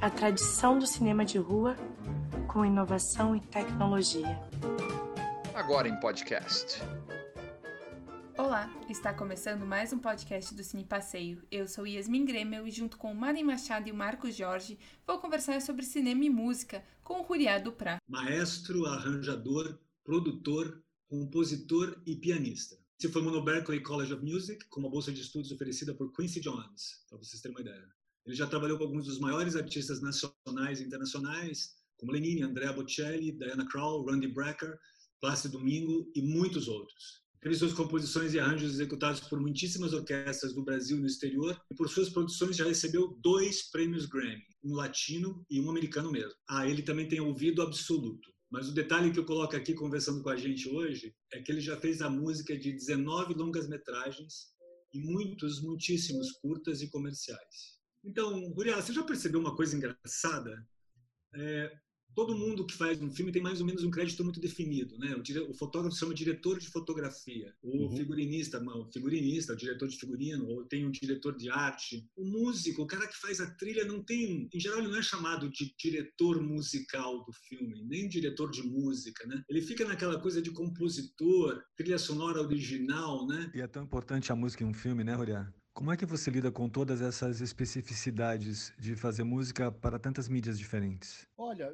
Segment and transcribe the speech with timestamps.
[0.00, 1.76] A tradição do cinema de rua
[2.46, 4.40] com inovação e tecnologia.
[5.54, 6.80] Agora em podcast.
[8.38, 11.42] Olá, está começando mais um podcast do Cine Passeio.
[11.50, 15.18] Eu sou Yasmin Gremel e junto com o Mari Machado e o Marcos Jorge vou
[15.18, 17.98] conversar sobre cinema e música com o Ruriá Duprá.
[18.08, 22.77] Maestro, arranjador, produtor, compositor e pianista.
[23.00, 26.40] Se formou no Berklee College of Music com uma bolsa de estudos oferecida por Quincy
[26.40, 27.88] Jones, para vocês terem uma ideia.
[28.26, 33.30] Ele já trabalhou com alguns dos maiores artistas nacionais e internacionais, como Lenine, Andrea Bocelli,
[33.30, 34.76] Diana Krall, Randy Brecker,
[35.20, 37.22] Plácido Domingo e muitos outros.
[37.40, 41.76] Teve suas composições e arranjos executados por muitíssimas orquestras do Brasil e no exterior, e
[41.76, 46.34] por suas produções já recebeu dois prêmios Grammy, um latino e um americano mesmo.
[46.48, 48.28] Ah, ele também tem ouvido absoluto.
[48.50, 51.60] Mas o detalhe que eu coloco aqui conversando com a gente hoje é que ele
[51.60, 54.48] já fez a música de 19 longas-metragens
[54.92, 57.78] e muitos, muitíssimos curtas e comerciais.
[58.02, 60.66] Então, Guriá, você já percebeu uma coisa engraçada?
[61.34, 61.72] É,
[62.18, 65.14] todo mundo que faz um filme tem mais ou menos um crédito muito definido, né?
[65.14, 65.38] O, dire...
[65.38, 67.96] o fotógrafo se chama diretor de fotografia, o uhum.
[67.96, 72.04] figurinista, o figurinista, o diretor de figurino, ou tem um diretor de arte.
[72.16, 75.02] O músico, o cara que faz a trilha não tem, em geral ele não é
[75.02, 79.40] chamado de diretor musical do filme, nem diretor de música, né?
[79.48, 83.48] Ele fica naquela coisa de compositor, trilha sonora original, né?
[83.54, 85.52] E é tão importante a música em um filme, né, Roriá?
[85.78, 90.58] Como é que você lida com todas essas especificidades de fazer música para tantas mídias
[90.58, 91.24] diferentes?
[91.36, 91.72] Olha,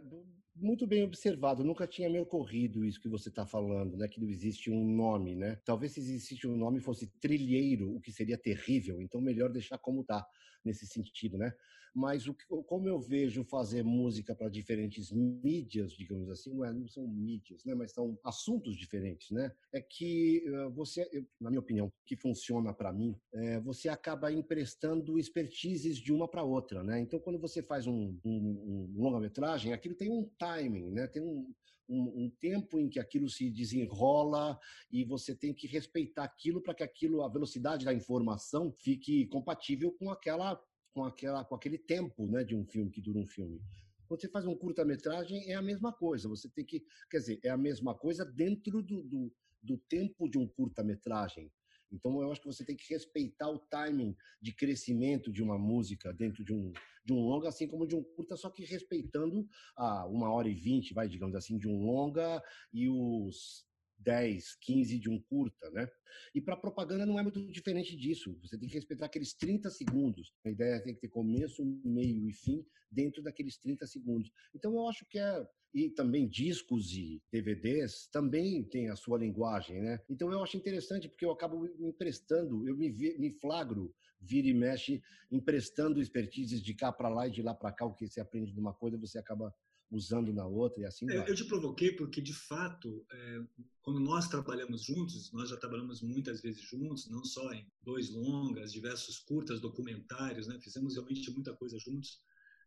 [0.55, 1.64] muito bem observado.
[1.64, 4.06] Nunca tinha me ocorrido isso que você está falando, né?
[4.06, 5.58] Que não existe um nome, né?
[5.64, 9.00] Talvez se existisse um nome fosse trilheiro, o que seria terrível.
[9.00, 10.22] Então melhor deixar como está
[10.65, 11.55] nesse sentido, né?
[11.95, 12.34] mas o,
[12.65, 17.65] como eu vejo fazer música para diferentes mídias, digamos assim, não, é, não, são mídias,
[17.65, 19.53] né, mas são assuntos diferentes, né?
[19.73, 21.09] É que você,
[21.41, 26.43] na minha opinião, que funciona para mim, é, você acaba emprestando expertises de uma para
[26.43, 26.99] outra, né?
[26.99, 31.06] Então, quando você faz um, um, um longa-metragem, aquilo tem um timing, né?
[31.06, 31.55] Tem um,
[31.89, 34.59] um, um, tempo em que aquilo se desenrola
[34.91, 39.93] e você tem que respeitar aquilo para que aquilo, a velocidade da informação fique compatível
[39.93, 40.61] com aquela
[40.94, 43.61] com, aquela, com aquele tempo né, de um filme, que dura um filme.
[44.06, 46.28] Quando você faz um curta-metragem, é a mesma coisa.
[46.28, 46.84] Você tem que.
[47.11, 51.50] Quer dizer, é a mesma coisa dentro do, do, do tempo de um curta-metragem.
[51.94, 56.12] Então, eu acho que você tem que respeitar o timing de crescimento de uma música
[56.12, 56.72] dentro de um,
[57.05, 59.47] de um longa, assim como de um curta, só que respeitando
[59.77, 63.65] a uma hora e vinte, vai, digamos assim, de um longa e os
[64.04, 65.88] 10, 15 de um curta, né?
[66.34, 68.38] E para propaganda não é muito diferente disso.
[68.42, 70.32] Você tem que respeitar aqueles 30 segundos.
[70.44, 74.31] A ideia tem que ter começo, meio e fim dentro daqueles 30 segundos.
[74.54, 79.82] Então eu acho que é e também discos e DVDs também tem a sua linguagem,
[79.82, 80.00] né?
[80.09, 84.54] Então eu acho interessante porque eu acabo me emprestando, eu me, me flagro, vira e
[84.54, 88.20] mexe, emprestando expertises de cá para lá e de lá para cá, o que você
[88.20, 89.53] aprende de uma coisa, você acaba
[89.91, 91.28] usando na outra e assim é.
[91.28, 93.45] Eu te provoquei porque, de fato, é,
[93.83, 98.73] quando nós trabalhamos juntos, nós já trabalhamos muitas vezes juntos, não só em dois longas,
[98.73, 100.59] diversos curtas, documentários, né?
[100.61, 102.21] fizemos realmente muita coisa juntos.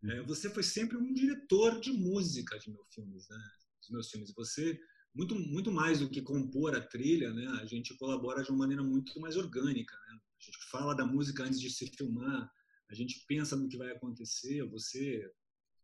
[0.04, 0.28] É, uhum.
[0.28, 3.38] você foi sempre um diretor de música de meus filmes, né?
[3.82, 4.32] Dos meus filmes.
[4.36, 4.80] Você
[5.14, 7.48] muito muito mais do que compor a trilha, né?
[7.60, 10.20] A gente colabora de uma maneira muito mais orgânica, né?
[10.40, 12.52] A gente fala da música antes de se filmar,
[12.90, 14.64] a gente pensa no que vai acontecer.
[14.70, 15.28] Você,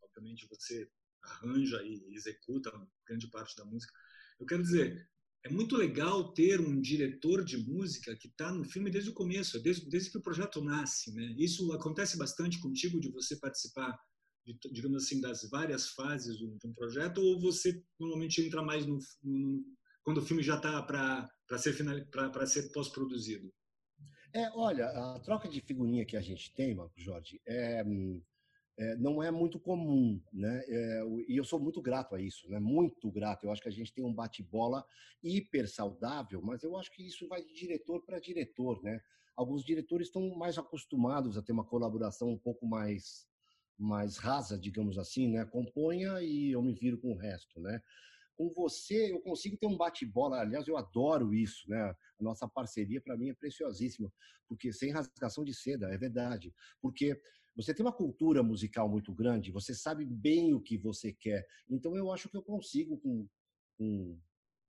[0.04, 0.88] obviamente, você
[1.24, 2.72] arranja e executa
[3.08, 3.94] grande parte da música.
[4.40, 5.08] Eu quero dizer,
[5.46, 9.62] é muito legal ter um diretor de música que está no filme desde o começo,
[9.62, 11.14] desde, desde que o projeto nasce.
[11.14, 11.36] Né?
[11.38, 13.98] Isso acontece bastante contigo de você participar,
[14.46, 18.98] de, digamos assim, das várias fases de um projeto, ou você normalmente entra mais no,
[19.22, 19.64] no
[20.04, 21.76] quando o filme já está para ser,
[22.12, 23.52] para ser pós-produzido?
[24.34, 27.84] É, olha, a troca de figurinha que a gente tem, Marco Jorge, é,
[28.78, 30.64] é, não é muito comum, né?
[30.68, 32.60] É, e eu sou muito grato a isso, né?
[32.60, 33.46] Muito grato.
[33.46, 34.84] Eu acho que a gente tem um bate-bola
[35.24, 39.00] hiper saudável, mas eu acho que isso vai de diretor para diretor, né?
[39.36, 43.28] Alguns diretores estão mais acostumados a ter uma colaboração um pouco mais
[43.78, 45.46] mais rasa, digamos assim, né?
[45.46, 47.82] Componha e eu me viro com o resto, né?
[48.36, 50.40] Com você eu consigo ter um bate-bola.
[50.40, 51.80] Aliás, eu adoro isso, né?
[51.80, 54.12] A nossa parceria para mim é preciosíssima,
[54.48, 56.54] porque sem rasgação de seda, é verdade.
[56.82, 57.20] Porque
[57.56, 61.46] você tem uma cultura musical muito grande, você sabe bem o que você quer.
[61.70, 63.28] Então eu acho que eu consigo, com,
[63.78, 64.20] com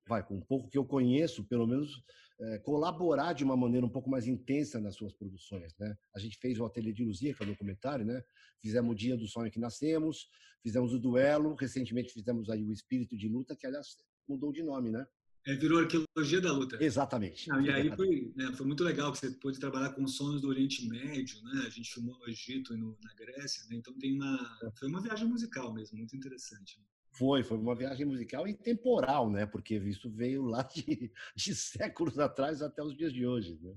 [0.07, 2.03] vai, com um pouco que eu conheço, pelo menos,
[2.41, 5.75] é, colaborar de uma maneira um pouco mais intensa nas suas produções.
[5.79, 5.97] Né?
[6.15, 8.23] A gente fez o Ateliê de Luzia, que é o documentário, né?
[8.61, 10.29] fizemos o Dia do Sonho que Nascemos,
[10.63, 13.97] fizemos o Duelo, recentemente fizemos aí o Espírito de Luta, que aliás
[14.29, 15.07] mudou de nome, né?
[15.47, 16.83] É, virou arqueologia da luta.
[16.83, 17.51] Exatamente.
[17.51, 20.89] e aí foi, né, foi, muito legal que você pôde trabalhar com sons do Oriente
[20.89, 21.65] Médio, né?
[21.67, 23.77] A gente filmou no Egito e no, na Grécia, né?
[23.77, 26.81] Então tem uma, foi uma viagem musical mesmo, muito interessante.
[27.13, 29.45] Foi, foi uma viagem musical e temporal, né?
[29.45, 33.75] Porque isso veio lá de, de séculos atrás até os dias de hoje, né?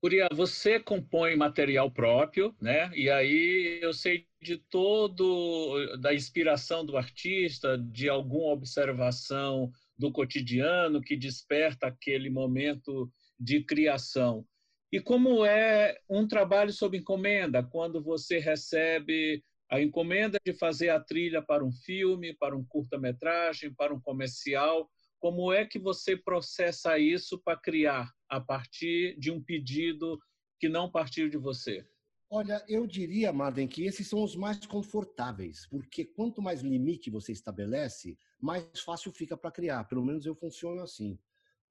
[0.00, 2.88] Curia, você compõe material próprio, né?
[2.94, 11.00] E aí eu sei de todo da inspiração do artista, de alguma observação do cotidiano
[11.00, 14.46] que desperta aquele momento de criação.
[14.90, 21.00] E como é um trabalho sob encomenda, quando você recebe a encomenda de fazer a
[21.00, 24.88] trilha para um filme, para um curta-metragem, para um comercial,
[25.20, 30.18] como é que você processa isso para criar a partir de um pedido
[30.58, 31.84] que não partiu de você?
[32.30, 37.32] Olha, eu diria, Marden, que esses são os mais confortáveis, porque quanto mais limite você
[37.32, 39.84] estabelece, mais fácil fica para criar.
[39.84, 41.18] Pelo menos eu funciono assim.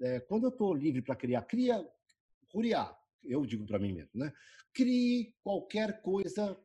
[0.02, 1.88] É, quando eu estou livre para criar, cria,
[2.50, 4.34] curiar, eu digo para mim mesmo, né?
[4.74, 6.58] Crie qualquer coisa.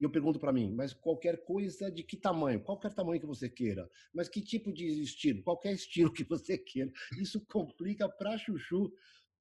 [0.00, 2.62] Eu pergunto para mim, mas qualquer coisa de que tamanho?
[2.62, 3.90] Qualquer tamanho que você queira.
[4.12, 5.42] Mas que tipo de estilo?
[5.42, 6.90] Qualquer estilo que você queira.
[7.18, 8.90] Isso complica para chuchu.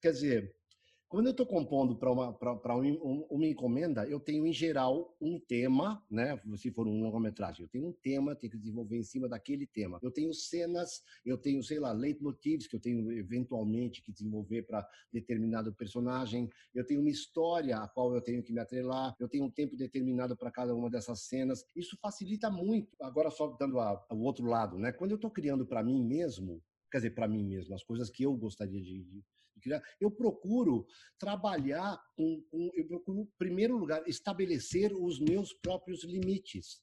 [0.01, 0.55] Quer dizer,
[1.13, 2.35] quando eu estou compondo para uma,
[2.71, 6.41] uma, uma encomenda, eu tenho, em geral, um tema, né?
[6.57, 9.99] Se for um longa-metragem, eu tenho um tema, tenho que desenvolver em cima daquele tema.
[10.01, 14.89] Eu tenho cenas, eu tenho, sei lá, leitmotivs que eu tenho, eventualmente, que desenvolver para
[15.11, 16.49] determinado personagem.
[16.73, 19.15] Eu tenho uma história a qual eu tenho que me atrelar.
[19.19, 21.63] Eu tenho um tempo determinado para cada uma dessas cenas.
[21.75, 22.97] Isso facilita muito.
[22.99, 24.91] Agora, só dando o outro lado, né?
[24.91, 26.59] Quando eu estou criando para mim mesmo,
[26.91, 29.23] quer dizer, para mim mesmo, as coisas que eu gostaria de, de.
[29.99, 30.85] Eu procuro
[31.17, 36.81] trabalhar com, com, eu procuro, em primeiro lugar, estabelecer os meus próprios limites.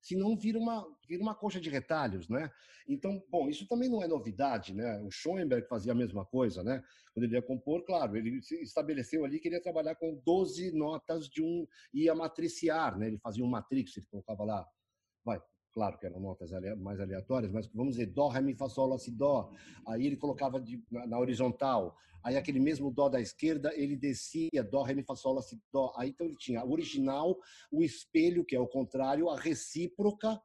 [0.00, 2.50] Senão vira uma, vira uma coxa de retalhos, né?
[2.88, 5.00] Então, bom, isso também não é novidade, né?
[5.02, 6.82] O Schoenberg fazia a mesma coisa, né?
[7.14, 11.28] Quando ele ia compor, claro, ele estabeleceu ali que ele ia trabalhar com 12 notas
[11.28, 13.06] de um, ia matriciar, né?
[13.06, 14.66] Ele fazia um matrix, ele colocava lá,
[15.24, 15.40] vai,
[15.72, 18.98] claro que eram notas mais aleatórias, mas vamos dizer, dó, ré, mi, fá, sol, lá,
[18.98, 19.50] si, dó.
[19.86, 21.96] Aí ele colocava de, na, na, horizontal.
[22.22, 25.60] Aí aquele mesmo dó da esquerda, ele descia, dó, ré, mi, fá, sol, lá, si,
[25.72, 25.92] dó.
[25.96, 27.38] Aí então ele tinha o original,
[27.70, 30.40] o espelho, que é o contrário, a recíproca.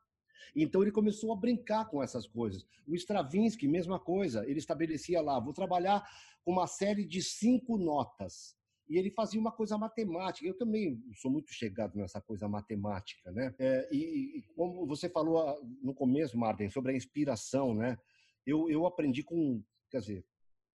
[0.55, 2.65] Então ele começou a brincar com essas coisas.
[2.87, 6.03] O Stravinsky, mesma coisa, ele estabelecia lá, vou trabalhar
[6.43, 8.56] com uma série de cinco notas
[8.89, 10.47] e ele fazia uma coisa matemática.
[10.47, 13.53] Eu também sou muito chegado nessa coisa matemática, né?
[13.59, 17.97] É, e, e, como você falou ah, no começo, Martin, sobre a inspiração, né?
[18.45, 20.25] Eu, eu aprendi com, quer dizer,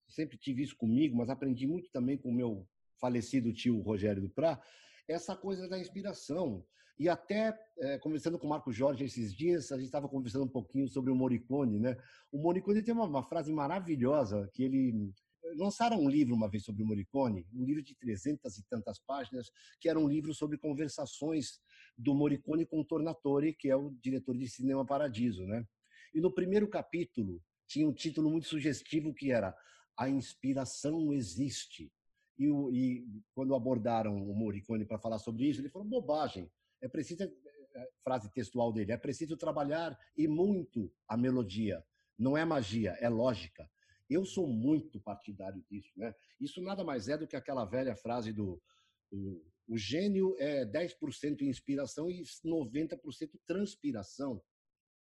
[0.08, 2.68] sempre tive isso comigo, mas aprendi muito também com o meu
[3.00, 4.62] falecido tio Rogério Duprá,
[5.08, 6.66] essa coisa da inspiração.
[7.00, 10.50] E até, é, conversando com o Marco Jorge esses dias, a gente estava conversando um
[10.50, 11.98] pouquinho sobre o Morricone, né?
[12.32, 15.12] O Morricone tem uma, uma frase maravilhosa que ele
[15.56, 19.52] lançaram um livro uma vez sobre o Morricone, um livro de trezentas e tantas páginas,
[19.80, 21.60] que era um livro sobre conversações
[21.98, 25.66] do Morricone com Tornatore, que é o diretor de Cinema Paradiso, né?
[26.14, 29.56] E no primeiro capítulo tinha um título muito sugestivo que era
[29.98, 31.92] A Inspiração Existe.
[32.38, 36.52] E, o, e quando abordaram o Morricone para falar sobre isso, ele falou bobagem.
[36.82, 37.32] É preciso é,
[37.76, 41.82] é, frase textual dele, é preciso trabalhar e muito a melodia.
[42.18, 43.70] Não é magia, é lógica.
[44.12, 45.90] Eu sou muito partidário disso.
[45.96, 46.14] Né?
[46.38, 48.62] Isso nada mais é do que aquela velha frase do
[49.10, 53.00] o, o gênio é 10% inspiração e 90%
[53.48, 54.44] transpiração.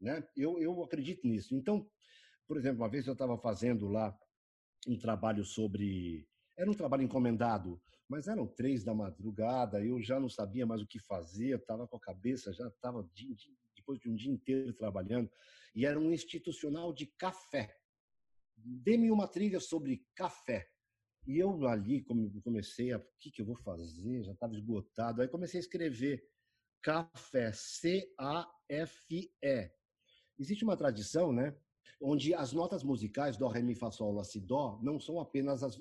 [0.01, 0.27] Né?
[0.37, 1.55] Eu, eu acredito nisso.
[1.55, 1.89] Então,
[2.49, 4.17] por exemplo, uma vez eu estava fazendo lá
[4.89, 6.29] um trabalho sobre.
[6.57, 10.87] Era um trabalho encomendado, mas eram três da madrugada, eu já não sabia mais o
[10.87, 13.09] que fazer, eu estava com a cabeça, já estava
[13.77, 15.31] depois de um dia inteiro trabalhando,
[15.75, 17.77] e era um institucional de café
[18.57, 20.69] dê-me uma trilha sobre café.
[21.27, 22.05] E eu ali
[22.43, 24.23] comecei a, o que, que eu vou fazer?
[24.23, 25.21] Já estava esgotado.
[25.21, 26.25] Aí comecei a escrever
[26.83, 29.31] café, C-A-F-E.
[30.39, 31.57] Existe uma tradição, né?
[32.01, 35.63] Onde as notas musicais, dó, ré, mi, fá, sol, lá, si, dó, não são apenas
[35.63, 35.77] as,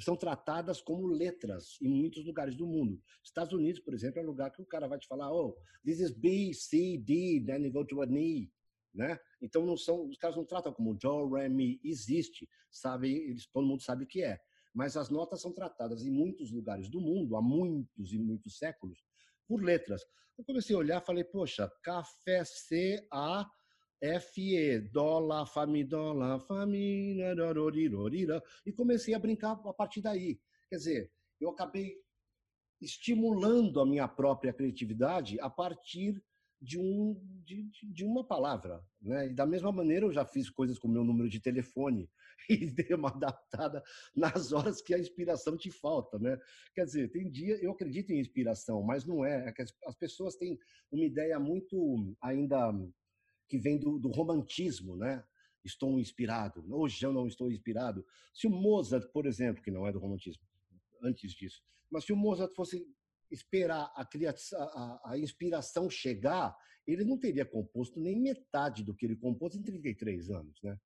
[0.00, 3.00] são tratadas como letras em muitos lugares do mundo.
[3.22, 6.00] Estados Unidos, por exemplo, é um lugar que o cara vai te falar, oh, this
[6.00, 8.50] is B, C, D, then you go to a E
[8.94, 9.18] né?
[9.40, 13.12] Então não são, os caras não tratam como do, re, mi, existe, sabe?
[13.12, 14.38] Eles, todo mundo sabe o que é.
[14.74, 19.04] Mas as notas são tratadas em muitos lugares do mundo, há muitos e muitos séculos,
[19.46, 20.02] por letras.
[20.38, 23.46] Eu comecei a olhar, falei, poxa, café C A
[24.00, 27.18] F E, dó, lá, fa, mi, dó, lá, fa, mi,
[28.66, 30.40] e comecei a brincar a partir daí.
[30.68, 31.94] Quer dizer, eu acabei
[32.80, 36.20] estimulando a minha própria criatividade a partir
[36.62, 38.80] de, um, de, de, uma palavra.
[39.00, 39.30] Né?
[39.30, 42.08] E da mesma maneira, eu já fiz coisas com meu número de telefone
[42.48, 43.82] e dei uma adaptada
[44.14, 46.20] nas horas que a inspiração te falta.
[46.20, 46.38] Né?
[46.72, 49.48] Quer dizer, tem dia, eu acredito em inspiração, mas não é.
[49.48, 50.56] é as, as, pessoas têm
[50.90, 52.72] uma ideia muito ainda
[53.48, 55.22] que vem do, do romantismo, né?
[55.64, 56.64] Estou inspirado.
[56.74, 58.04] Hoje eu não estou inspirado.
[58.32, 60.42] Se o Mozart, por exemplo, que não é do romantismo,
[61.02, 62.86] antes disso, mas se o Mozart fosse
[63.32, 64.06] esperar a,
[64.56, 69.62] a, a, inspiração chegar, ele não teria composto nem metade do que ele compôs em
[69.62, 70.78] 33 anos, né?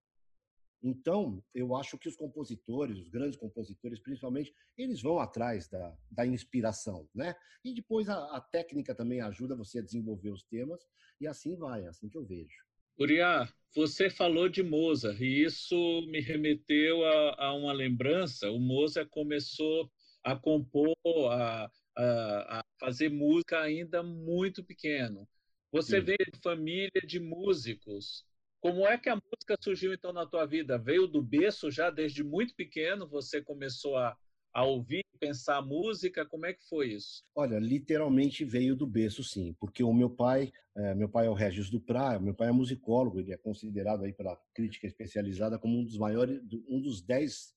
[0.83, 6.26] Então, eu acho que os compositores, os grandes compositores, principalmente, eles vão atrás da, da
[6.26, 7.35] inspiração, né?
[7.65, 10.87] E depois a, a técnica também ajuda você a desenvolver os temas,
[11.21, 12.65] e assim vai, é assim que eu vejo.
[12.99, 15.76] Uriah, você falou de Mozart, e isso
[16.09, 18.50] me remeteu a, a uma lembrança.
[18.50, 19.91] O Mozart começou
[20.23, 20.95] a compor,
[21.31, 25.29] a, a, a fazer música ainda muito pequeno.
[25.73, 26.07] Você Sim.
[26.07, 28.25] veio de família de músicos.
[28.61, 30.79] Como é que a música surgiu então na tua vida?
[30.79, 33.09] Veio do berço já desde muito pequeno?
[33.09, 34.17] Você começou a,
[34.53, 36.26] a ouvir, pensar música?
[36.26, 37.23] Como é que foi isso?
[37.35, 41.35] Olha, literalmente veio do berço, sim, porque o meu pai, é, meu pai é o
[41.35, 45.85] Regis Duprat, meu pai é musicólogo, ele é considerado aí pela crítica especializada como um
[45.85, 47.55] dos maiores, um dos dez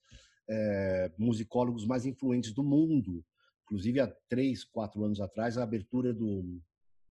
[0.50, 3.24] é, musicólogos mais influentes do mundo.
[3.69, 6.59] Inclusive, há três, quatro anos atrás, a abertura do,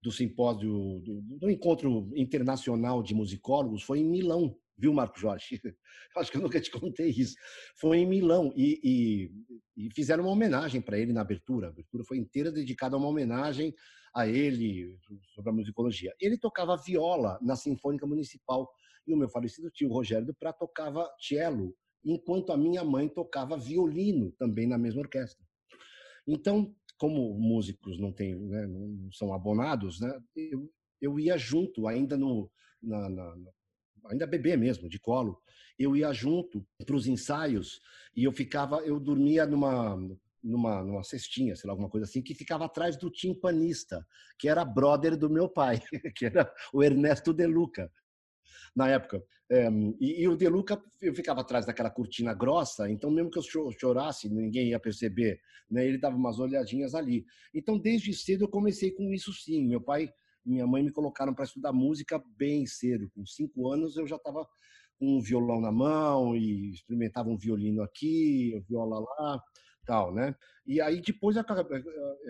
[0.03, 5.61] do simpósio, do, do, encontro internacional de musicólogos foi em Milão, viu, Marco Jorge?
[6.17, 7.37] Acho que eu nunca te contei isso.
[7.77, 11.69] Foi em Milão e, e, e fizeram uma homenagem para ele na abertura.
[11.69, 13.73] A abertura foi inteira dedicada a uma homenagem
[14.13, 14.99] a ele
[15.33, 16.13] sobre a musicologia.
[16.21, 18.69] Ele tocava viola na Sinfônica Municipal
[19.07, 21.73] e o meu falecido tio Rogério do Prá tocava cello,
[22.05, 25.48] enquanto a minha mãe tocava violino também na mesma orquestra.
[26.29, 30.71] Então, como músicos não, tem, né, não são abonados, né, eu,
[31.01, 32.51] eu ia junto, ainda no,
[32.83, 33.35] na, na,
[34.11, 35.41] ainda bebê mesmo, de colo,
[35.79, 37.81] eu ia junto para os ensaios
[38.15, 39.97] e eu ficava, eu dormia numa,
[40.43, 44.07] numa, numa cestinha, sei lá, alguma coisa assim, que ficava atrás do timpanista,
[44.39, 45.81] que era brother do meu pai,
[46.15, 47.91] que era o Ernesto De Luca
[48.79, 49.21] na época.
[49.51, 49.69] É,
[49.99, 53.73] e, e, o De Luca, eu ficava atrás daquela cortina grossa, então mesmo que eu
[53.73, 55.85] chorasse, ninguém ia perceber, né?
[55.85, 57.27] Ele dava umas olhadinhas ali.
[57.53, 59.67] Então, desde cedo eu comecei com isso sim.
[59.67, 60.09] Meu pai
[60.47, 63.11] e minha mãe me colocaram para estudar música bem cedo.
[63.15, 64.47] Com cinco anos eu já estava
[64.97, 69.43] com um violão na mão e experimentava um violino aqui, viola lá,
[69.85, 70.37] tal, né?
[70.65, 71.43] E aí depois é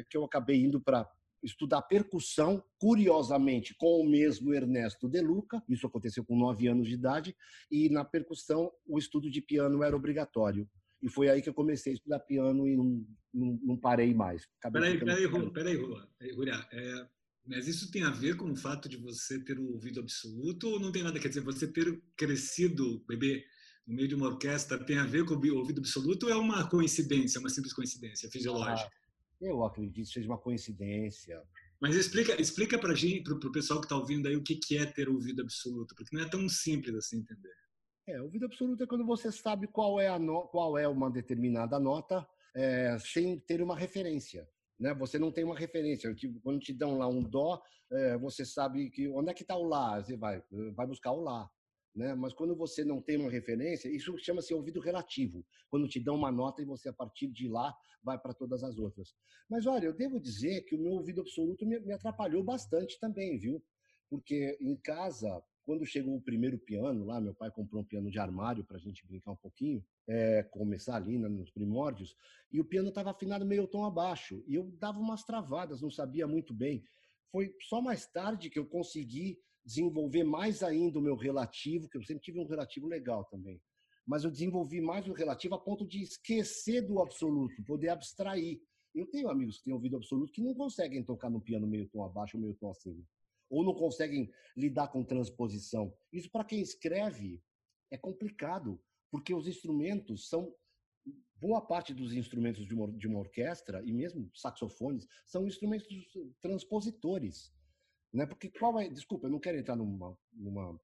[0.08, 1.06] que eu acabei indo para
[1.42, 6.94] estudar percussão, curiosamente, com o mesmo Ernesto De Luca, isso aconteceu com nove anos de
[6.94, 7.36] idade,
[7.70, 10.68] e na percussão o estudo de piano era obrigatório.
[11.00, 14.46] E foi aí que eu comecei a estudar piano e não, não, não parei mais.
[14.72, 16.08] Peraí, peraí, Rula, peraí, Rula.
[16.72, 17.06] É,
[17.46, 20.80] mas isso tem a ver com o fato de você ter o ouvido absoluto ou
[20.80, 21.20] não tem nada?
[21.20, 23.44] Quer dizer, você ter crescido, bebê,
[23.86, 26.68] no meio de uma orquestra, tem a ver com o ouvido absoluto ou é uma
[26.68, 28.90] coincidência, uma simples coincidência fisiológica?
[29.40, 31.42] Eu acredito que seja uma coincidência.
[31.80, 34.76] Mas explica, explica para gente, para o pessoal que está ouvindo aí, o que, que
[34.76, 37.54] é ter ouvido absoluto, porque não é tão simples assim entender.
[38.08, 41.78] É, ouvido absoluto é quando você sabe qual é, a no, qual é uma determinada
[41.78, 42.26] nota
[42.56, 44.48] é, sem ter uma referência.
[44.78, 44.94] Né?
[44.94, 46.12] Você não tem uma referência.
[46.14, 49.56] Tipo, quando te dão lá um dó, é, você sabe que onde é que está
[49.56, 50.00] o lá.
[50.02, 50.42] Você vai,
[50.74, 51.48] vai buscar o lá.
[51.98, 52.14] Né?
[52.14, 55.44] Mas quando você não tem uma referência, isso chama-se ouvido relativo.
[55.68, 57.74] Quando te dão uma nota e você, a partir de lá,
[58.04, 59.12] vai para todas as outras.
[59.50, 63.36] Mas olha, eu devo dizer que o meu ouvido absoluto me, me atrapalhou bastante também,
[63.36, 63.60] viu?
[64.08, 68.20] Porque em casa, quando chegou o primeiro piano lá, meu pai comprou um piano de
[68.20, 72.14] armário para a gente brincar um pouquinho, é, começar ali né, nos primórdios,
[72.52, 76.28] e o piano estava afinado meio tom abaixo, e eu dava umas travadas, não sabia
[76.28, 76.84] muito bem.
[77.32, 79.36] Foi só mais tarde que eu consegui
[79.68, 83.60] desenvolver mais ainda o meu relativo, que eu sempre tive um relativo legal também,
[84.06, 88.58] mas eu desenvolvi mais o relativo a ponto de esquecer do absoluto, poder abstrair.
[88.94, 92.02] Eu tenho amigos que têm ouvido absoluto que não conseguem tocar no piano meio tom
[92.02, 93.04] abaixo ou meio tom acima,
[93.50, 95.94] ou não conseguem lidar com transposição.
[96.10, 97.42] Isso para quem escreve
[97.90, 100.50] é complicado, porque os instrumentos são
[101.36, 105.86] boa parte dos instrumentos de uma, de uma orquestra e mesmo saxofones são instrumentos
[106.40, 107.52] transpositores.
[108.12, 108.26] Né?
[108.26, 108.88] Porque qual é.
[108.88, 110.78] Desculpa, eu não quero entrar numa, numa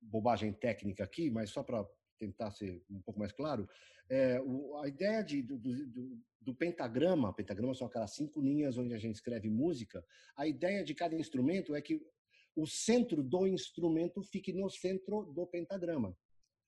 [0.00, 1.86] bobagem técnica aqui, mas só para
[2.18, 3.68] tentar ser um pouco mais claro,
[4.08, 8.94] é, o, a ideia de, do, do, do, pentagrama, pentagrama são aquelas cinco linhas onde
[8.94, 10.04] a gente escreve música,
[10.36, 12.00] a ideia de cada instrumento é que
[12.56, 16.16] o centro do instrumento fique no centro do pentagrama.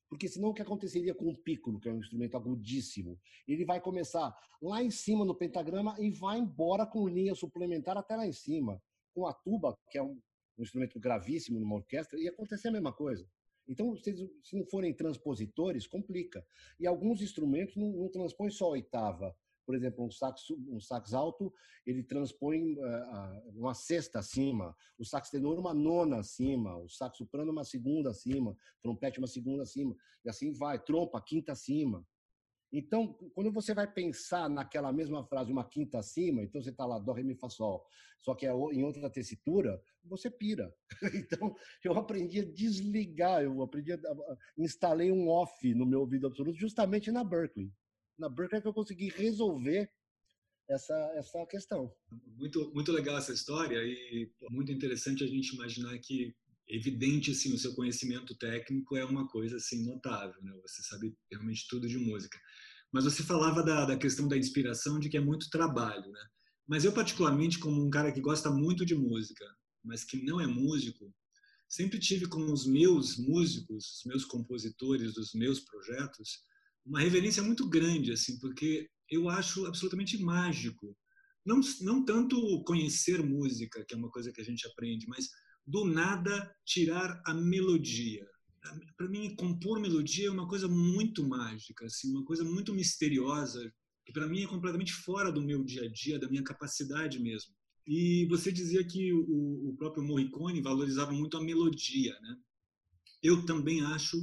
[0.09, 3.21] Porque senão o que aconteceria com o pícolo, que é um instrumento agudíssimo?
[3.47, 8.15] Ele vai começar lá em cima no pentagrama e vai embora com linha suplementar até
[8.15, 8.81] lá em cima
[9.17, 10.21] com a tuba, que é um,
[10.59, 13.27] um instrumento gravíssimo numa orquestra, ia acontecer a mesma coisa.
[13.67, 16.47] Então, se, se não forem transpositores, complica.
[16.79, 19.35] E alguns instrumentos não, não transpõem só a oitava.
[19.65, 21.53] Por exemplo, um sax, um sax alto,
[21.85, 27.51] ele transpõe uh, uma sexta acima, o sax tenor uma nona acima, o sax soprano
[27.51, 32.07] uma segunda acima, trompete uma segunda acima, e assim vai, trompa, quinta acima.
[32.77, 36.99] Então, quando você vai pensar naquela mesma frase, uma quinta acima, então você está lá,
[36.99, 37.83] dó, ré, mi, fá, sol,
[38.21, 40.75] só que é em outra tessitura, você pira.
[41.27, 43.99] Então, eu aprendi a desligar, eu aprendi a,
[44.59, 47.73] instalei um off no meu ouvido absoluto justamente na Berkeley.
[48.19, 49.91] Na Berkeley é que eu consegui resolver
[50.69, 51.91] essa, essa questão.
[52.37, 56.37] Muito, muito legal essa história e muito interessante a gente imaginar que
[56.69, 60.53] evidente assim o seu conhecimento técnico é uma coisa assim notável né?
[60.63, 62.39] Você sabe realmente tudo de música.
[62.93, 66.21] Mas você falava da, da questão da inspiração de que é muito trabalho né?
[66.67, 69.45] Mas eu particularmente como um cara que gosta muito de música
[69.85, 71.15] mas que não é músico
[71.69, 76.41] sempre tive com os meus músicos os meus compositores dos meus projetos
[76.85, 80.97] uma reverência muito grande assim porque eu acho absolutamente mágico.
[81.45, 85.29] Não não tanto conhecer música que é uma coisa que a gente aprende mas
[85.67, 88.27] do nada tirar a melodia.
[88.97, 93.73] Para mim, compor melodia é uma coisa muito mágica, assim, uma coisa muito misteriosa,
[94.05, 97.55] que para mim é completamente fora do meu dia a dia, da minha capacidade mesmo.
[97.87, 102.37] E você dizia que o, o próprio Morricone valorizava muito a melodia, né?
[103.23, 104.17] Eu também acho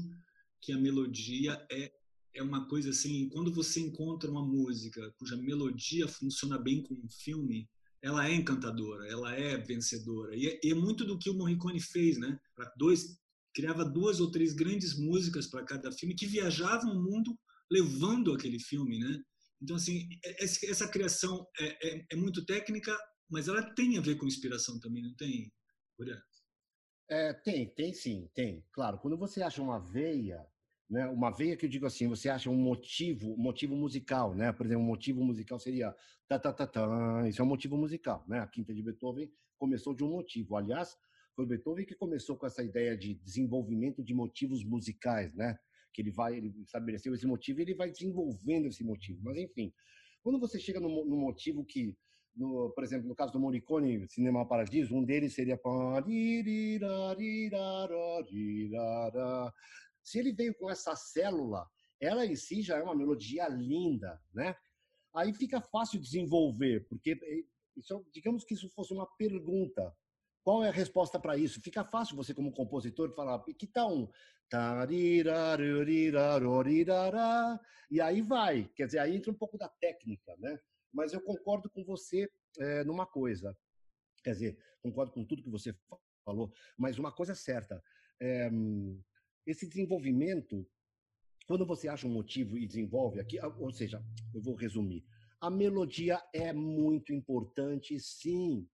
[0.61, 1.91] que a melodia é
[2.33, 7.09] é uma coisa assim, quando você encontra uma música cuja melodia funciona bem com um
[7.09, 7.69] filme,
[8.03, 10.35] ela é encantadora, ela é vencedora.
[10.35, 12.37] E é, e é muito do que o Morricone fez, né?
[12.55, 13.17] Para dois
[13.55, 17.37] criava duas ou três grandes músicas para cada filme que viajavam o mundo
[17.71, 19.23] levando aquele filme, né?
[19.61, 22.95] Então assim, é, essa criação é, é, é muito técnica,
[23.29, 25.49] mas ela tem a ver com inspiração também, não tem,
[27.09, 28.65] É, tem, tem sim, tem.
[28.71, 30.45] Claro, quando você acha uma veia
[30.93, 31.07] né?
[31.07, 34.51] Uma veia que eu digo assim, você acha um motivo, motivo musical, né?
[34.51, 35.95] Por exemplo, um motivo musical seria
[36.39, 38.39] ta ta ta, isso é um motivo musical, né?
[38.39, 40.55] A quinta de Beethoven começou de um motivo.
[40.55, 40.97] Aliás,
[41.35, 45.57] foi Beethoven que começou com essa ideia de desenvolvimento de motivos musicais, né?
[45.93, 49.19] Que ele vai, ele estabeleceu esse motivo e ele vai desenvolvendo esse motivo.
[49.23, 49.73] Mas enfim,
[50.21, 51.95] quando você chega no, no motivo que
[52.35, 55.59] no, por exemplo, no caso do Morricone, Cinema Paradiso, um deles seria
[60.03, 61.67] se ele veio com essa célula,
[61.99, 64.55] ela em si já é uma melodia linda, né?
[65.15, 67.43] Aí fica fácil desenvolver, porque eh,
[67.77, 69.95] isso, digamos que isso fosse uma pergunta.
[70.43, 71.61] Qual é a resposta para isso?
[71.61, 74.09] Fica fácil você, como compositor, falar que tal um.
[77.89, 78.69] E aí vai.
[78.75, 80.59] Quer dizer, aí entra um pouco da técnica, né?
[80.91, 83.57] Mas eu concordo com você é, numa coisa.
[84.23, 85.73] Quer dizer, concordo com tudo que você
[86.25, 87.81] falou, mas uma coisa é certa.
[88.21, 88.49] É,
[89.45, 90.67] esse desenvolvimento,
[91.47, 94.03] quando você acha um motivo e desenvolve aqui, ou seja,
[94.33, 95.03] eu vou resumir.
[95.41, 98.67] A melodia é muito importante, sim.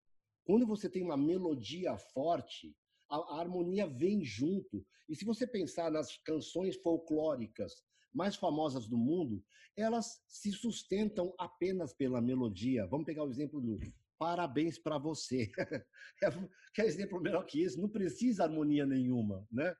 [0.45, 2.75] Quando você tem uma melodia forte,
[3.09, 4.85] a, harmonia vem junto.
[5.07, 7.73] E se você pensar nas canções folclóricas
[8.13, 9.43] mais famosas do mundo,
[9.77, 12.87] elas se sustentam apenas pela melodia.
[12.87, 13.79] Vamos pegar o exemplo do
[14.19, 15.49] Parabéns para você.
[16.73, 17.79] Quer exemplo melhor que isso?
[17.79, 19.73] Não precisa harmonia nenhuma, né?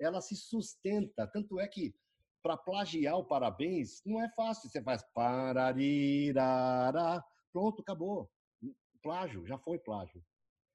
[0.00, 1.26] ela se sustenta.
[1.26, 1.94] Tanto é que,
[2.42, 4.68] para plagiar o parabéns, não é fácil.
[4.68, 6.34] Você faz pararirara,
[7.52, 8.30] pronto, acabou.
[9.02, 10.24] Plágio, já foi plágio.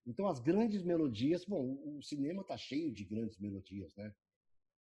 [0.06, 4.14] Então, as grandes melodias, bom, o cinema está cheio de grandes melodias, né?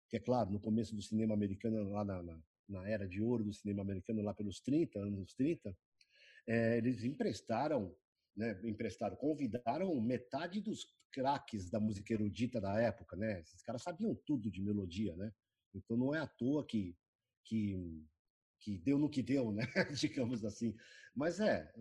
[0.08, 3.42] Que é claro, no começo do cinema americano, lá na, na, na era de ouro
[3.42, 5.76] do cinema americano, lá pelos 30, anos 30,
[6.46, 7.96] é, eles emprestaram,
[8.36, 13.40] né, emprestaram, convidaram metade dos craques da música erudita da época, né?
[13.40, 15.32] Esses caras sabiam tudo de melodia, né?
[15.76, 16.96] Então não é à toa que
[17.46, 18.04] que,
[18.60, 19.64] que deu no que deu, né?
[19.98, 20.74] Digamos assim.
[21.14, 21.72] Mas é,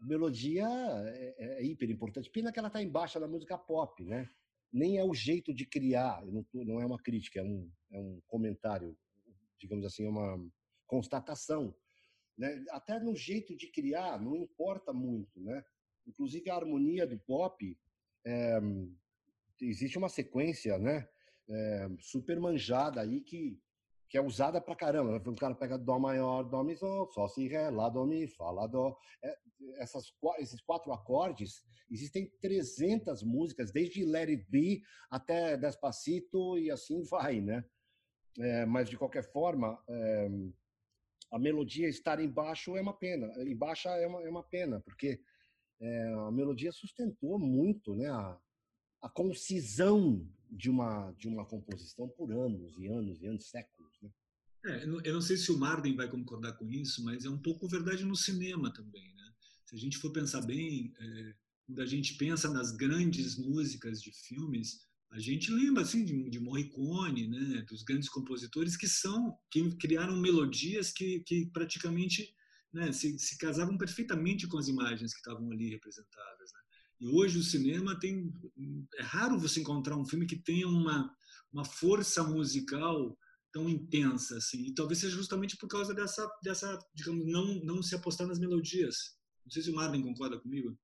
[0.00, 2.30] a melodia é, é, é hiper importante.
[2.30, 4.28] Pena que ela está embaixo da música pop, né?
[4.72, 8.22] Nem é o jeito de criar, não, não é uma crítica, é um, é um
[8.26, 8.96] comentário,
[9.58, 10.50] digamos assim, é uma
[10.86, 11.74] constatação.
[12.38, 12.64] Né?
[12.70, 15.62] Até no jeito de criar, não importa muito, né?
[16.06, 17.78] Inclusive a harmonia do pop
[18.24, 18.58] é,
[19.60, 21.06] existe uma sequência, né?
[21.50, 23.60] É, super manjada aí que,
[24.08, 25.16] que é usada pra caramba.
[25.28, 28.50] O cara pega Dó maior, Dó mi sol, Sol si Ré, Lá Dó mi, Fá
[28.50, 28.96] Lá Dó.
[29.22, 29.36] É,
[29.76, 37.02] essas, esses quatro acordes, existem 300 músicas, desde Let It Be até Despacito e assim
[37.04, 37.64] vai, né?
[38.38, 40.28] É, mas de qualquer forma, é,
[41.30, 43.32] a melodia estar embaixo é uma pena.
[43.42, 45.20] Embaixo é uma, é uma pena, porque
[45.80, 48.38] é, a melodia sustentou muito né, a,
[49.02, 53.92] a concisão de uma, de uma composição por anos e anos e anos, séculos.
[54.02, 54.10] Né?
[54.66, 57.66] É, eu não sei se o Marden vai concordar com isso, mas é um pouco
[57.66, 59.14] verdade no cinema também.
[59.14, 59.32] Né?
[59.66, 61.34] Se a gente for pensar bem, é,
[61.66, 66.40] quando a gente pensa nas grandes músicas de filmes, a gente lembra assim de, de
[66.40, 72.34] Morricone, né, dos grandes compositores que são que criaram melodias que, que praticamente
[72.72, 76.52] né, se, se, casavam perfeitamente com as imagens que estavam ali representadas.
[76.52, 76.60] Né?
[77.02, 78.32] E hoje o cinema tem
[78.96, 81.12] é raro você encontrar um filme que tenha uma
[81.52, 83.18] uma força musical
[83.52, 84.66] tão intensa assim.
[84.66, 89.18] E talvez seja justamente por causa dessa dessa digamos não não se apostar nas melodias.
[89.44, 90.78] Não sei se o Marlon concorda comigo.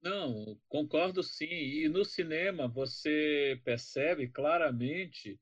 [0.00, 1.46] Não, concordo sim.
[1.46, 5.40] E no cinema você percebe claramente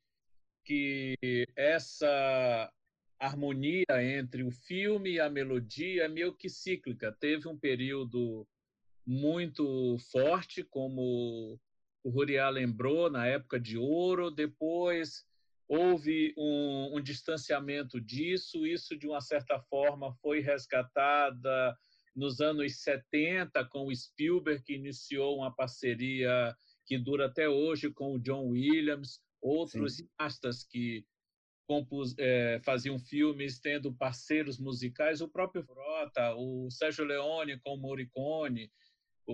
[0.65, 1.15] que
[1.55, 2.73] essa
[3.19, 3.85] harmonia
[4.19, 7.13] entre o filme e a melodia é meio que cíclica.
[7.13, 8.49] Teve um período
[9.07, 11.61] muito forte, como
[12.03, 15.25] o Ruriá lembrou, na época de ouro, depois
[15.69, 21.77] houve um, um distanciamento disso, isso de uma certa forma foi resgatada
[22.15, 28.15] nos anos 70 com o Spielberg, que iniciou uma parceria que dura até hoje com
[28.15, 31.05] o John Williams, outros cineastas que
[31.67, 37.77] compus, é, faziam filmes tendo parceiros musicais, o próprio Frota, o Sérgio Leone com o
[37.77, 38.71] Morricone,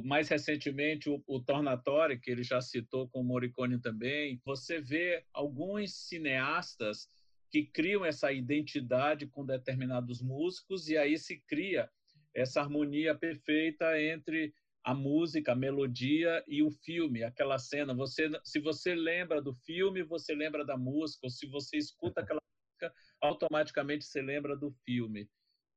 [0.00, 4.40] mais recentemente o, o Tornatore, que ele já citou com o Morricone também.
[4.44, 7.08] Você vê alguns cineastas
[7.50, 11.90] que criam essa identidade com determinados músicos e aí se cria
[12.34, 17.94] essa harmonia perfeita entre a música, a melodia e o filme, aquela cena.
[17.94, 22.40] Você, se você lembra do filme, você lembra da música, ou se você escuta aquela
[22.40, 25.28] música, automaticamente você lembra do filme.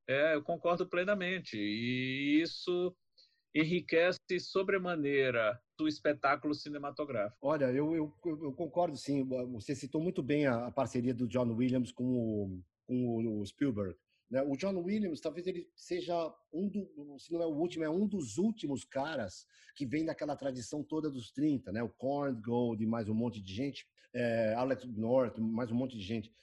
[0.07, 1.57] É, eu concordo plenamente.
[1.57, 2.95] E isso
[3.55, 7.37] enriquece sobremaneira o espetáculo cinematográfico.
[7.41, 9.23] Olha, eu, eu, eu, concordo sim.
[9.53, 13.95] Você citou muito bem a, a parceria do John Williams com o, com o Spielberg.
[14.29, 14.41] Né?
[14.41, 16.13] O John Williams, talvez ele seja
[16.51, 20.35] um do, se não é o último, é um dos últimos caras que vem daquela
[20.35, 21.83] tradição toda dos 30, né?
[21.83, 25.97] O Korn, Gold e mais um monte de gente, é, Alex North, mais um monte
[25.97, 26.33] de gente,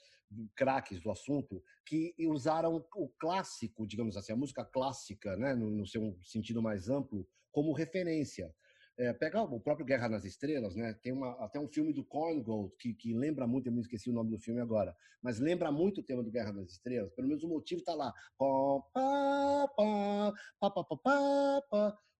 [0.54, 5.54] craques do assunto, que usaram o clássico, digamos assim, a música clássica, né?
[5.54, 8.54] no, no seu sentido mais amplo, como referência.
[8.98, 10.92] É, pega o próprio Guerra nas Estrelas, né?
[11.02, 14.12] Tem uma, até um filme do Korngold que, que lembra muito, eu me esqueci o
[14.12, 17.10] nome do filme agora, mas lembra muito o tema do Guerra nas Estrelas.
[17.14, 18.12] Pelo menos o motivo está lá.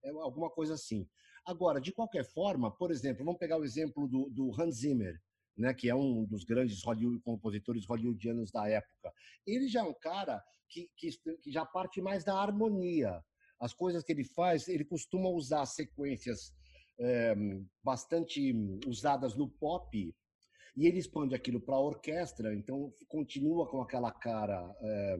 [0.05, 1.07] É alguma coisa assim.
[1.45, 5.21] Agora, de qualquer forma, por exemplo, vamos pegar o exemplo do, do Hans Zimmer,
[5.57, 9.13] né, que é um dos grandes Hollywood, compositores hollywoodianos da época.
[9.47, 11.11] Ele já é um cara que, que,
[11.43, 13.23] que já parte mais da harmonia.
[13.61, 16.53] As coisas que ele faz, ele costuma usar sequências
[16.99, 17.35] é,
[17.83, 18.53] bastante
[18.87, 20.15] usadas no pop
[20.77, 25.19] e ele expande aquilo para a orquestra, então continua com aquela cara é,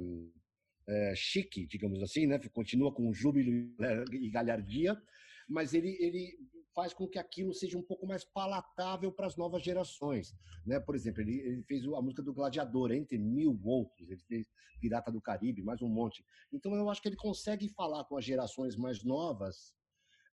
[0.89, 2.39] é, chique, digamos assim, né?
[2.53, 3.71] continua com júbilo
[4.13, 5.01] e galhardia,
[5.49, 6.39] mas ele, ele
[6.75, 10.35] faz com que aquilo seja um pouco mais palatável para as novas gerações.
[10.67, 10.81] Né?
[10.81, 14.47] Por exemplo, ele, ele, fez a música do Gladiador, entre mil outros, ele fez
[14.81, 16.25] Pirata do Caribe, mais um monte.
[16.53, 19.73] Então eu acho que ele consegue falar com as gerações mais novas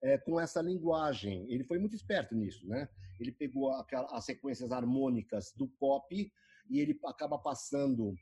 [0.02, 1.46] é, com essa linguagem.
[1.52, 2.90] Ele foi muito esperto nisso, né?
[3.20, 6.32] Ele pegou aquela, as sequências harmônicas do pop
[6.70, 8.16] e ele acaba passando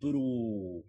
[0.00, 0.84] por, o,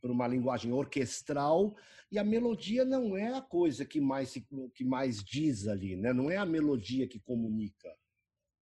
[0.00, 1.74] por uma linguagem orquestral
[2.10, 4.34] e a melodia não é a coisa que mais
[4.74, 6.12] que mais diz ali, né?
[6.12, 7.92] Não é a melodia que comunica,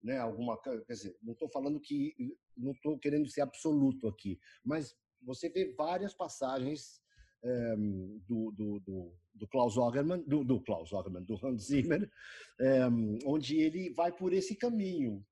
[0.01, 0.17] né?
[0.17, 2.15] Alguma quer dizer, não estou falando que
[2.55, 7.01] não estou querendo ser absoluto aqui, mas você vê várias passagens
[7.43, 12.09] um, do, do, do, do, Klaus Ogerman, do, do Klaus Ogerman, do Hans Zimmer,
[12.89, 15.25] um, onde ele vai por esse caminho.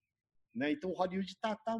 [0.53, 0.71] Né?
[0.71, 1.79] Então, Hollywood está tá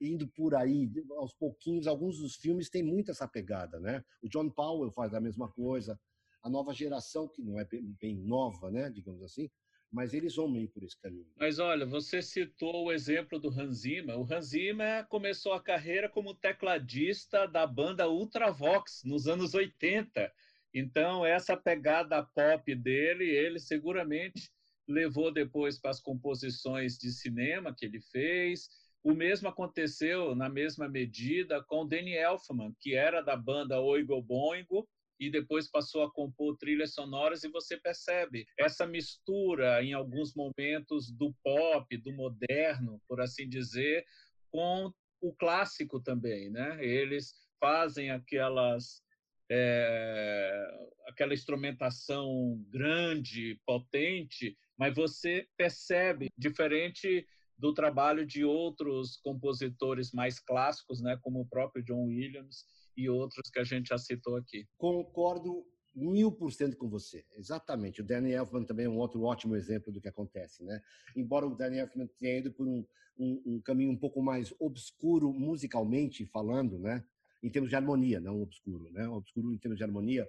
[0.00, 1.86] indo por aí aos pouquinhos.
[1.86, 3.78] Alguns dos filmes têm muito essa pegada.
[3.78, 4.02] Né?
[4.22, 5.98] O John Powell faz a mesma coisa.
[6.42, 7.66] A nova geração, que não é
[8.00, 9.50] bem nova, né, digamos assim,
[9.92, 11.26] mas eles vão meio por esse caminho.
[11.36, 14.18] Mas olha, você citou o exemplo do Hans Zimmer.
[14.18, 20.32] O Hans Zimmer começou a carreira como tecladista da banda Ultravox nos anos 80.
[20.72, 24.50] Então, essa pegada pop dele, ele seguramente
[24.86, 28.68] levou depois para as composições de cinema que ele fez.
[29.02, 34.86] O mesmo aconteceu, na mesma medida, com Danny Elfman, que era da banda Oigo Boingo,
[35.18, 41.12] e depois passou a compor trilhas sonoras e você percebe essa mistura em alguns momentos
[41.12, 44.04] do pop, do moderno, por assim dizer,
[44.50, 46.82] com o clássico também, né?
[46.82, 49.02] Eles fazem aquelas
[49.50, 50.66] é,
[51.08, 57.26] aquela instrumentação grande, potente, mas você percebe, diferente
[57.60, 62.64] do trabalho de outros compositores mais clássicos, né, como o próprio John Williams
[62.96, 64.66] e outros que a gente já citou aqui.
[64.78, 68.00] Concordo mil por cento com você, exatamente.
[68.00, 70.80] O Danny Elfman também é um outro ótimo exemplo do que acontece, né?
[71.14, 72.84] Embora o Danny Elfman tenha ido por um,
[73.18, 77.04] um, um caminho um pouco mais obscuro musicalmente falando, né?
[77.42, 79.06] Em termos de harmonia, não obscuro, né?
[79.08, 80.26] Obscuro em termos de harmonia,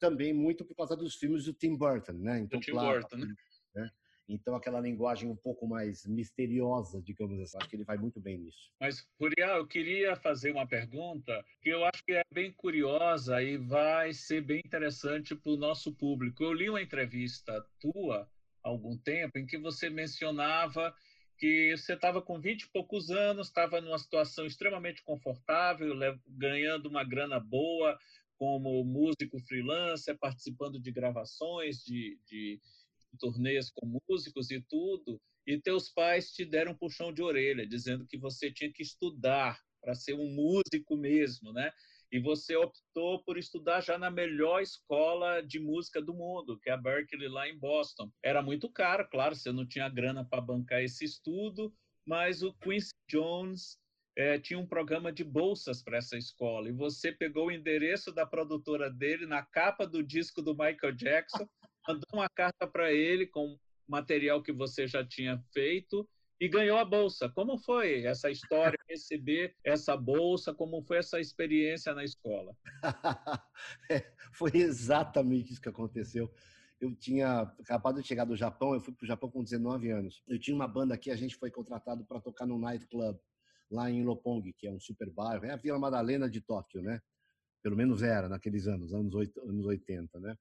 [0.00, 2.40] também muito por causa dos filmes do Tim Burton, né?
[2.40, 3.34] Então, do Tim claro, Burton, né?
[4.28, 8.38] Então, aquela linguagem um pouco mais misteriosa, digamos assim, acho que ele vai muito bem
[8.38, 8.70] nisso.
[8.80, 13.56] Mas, Curial, eu queria fazer uma pergunta que eu acho que é bem curiosa e
[13.56, 16.42] vai ser bem interessante para o nosso público.
[16.42, 18.28] Eu li uma entrevista tua
[18.62, 20.94] há algum tempo em que você mencionava
[21.36, 25.92] que você estava com 20 e poucos anos, estava numa situação extremamente confortável,
[26.28, 27.98] ganhando uma grana boa
[28.38, 32.60] como músico freelancer, participando de gravações, de, de
[33.18, 38.06] turnês com músicos e tudo, e teus pais te deram um puxão de orelha, dizendo
[38.06, 41.72] que você tinha que estudar para ser um músico mesmo, né?
[42.10, 46.72] E você optou por estudar já na melhor escola de música do mundo, que é
[46.74, 48.10] a Berkeley lá em Boston.
[48.22, 51.74] Era muito caro, claro, você não tinha grana para bancar esse estudo,
[52.06, 53.78] mas o Quincy Jones
[54.14, 58.26] é, tinha um programa de bolsas para essa escola e você pegou o endereço da
[58.26, 61.48] produtora dele na capa do disco do Michael Jackson
[61.86, 66.08] mandou uma carta para ele com material que você já tinha feito
[66.40, 67.28] e ganhou a bolsa.
[67.28, 70.52] Como foi essa história, receber essa bolsa?
[70.52, 72.56] Como foi essa experiência na escola?
[73.90, 76.32] é, foi exatamente isso que aconteceu.
[76.80, 80.22] Eu tinha acabado de chegar do Japão, eu fui para o Japão com 19 anos.
[80.26, 83.20] Eu tinha uma banda aqui, a gente foi contratado para tocar no nightclub
[83.70, 87.00] lá em Lopong, que é um super bairro, é a Vila Madalena de Tóquio, né?
[87.62, 90.36] Pelo menos era naqueles anos, anos 80, né?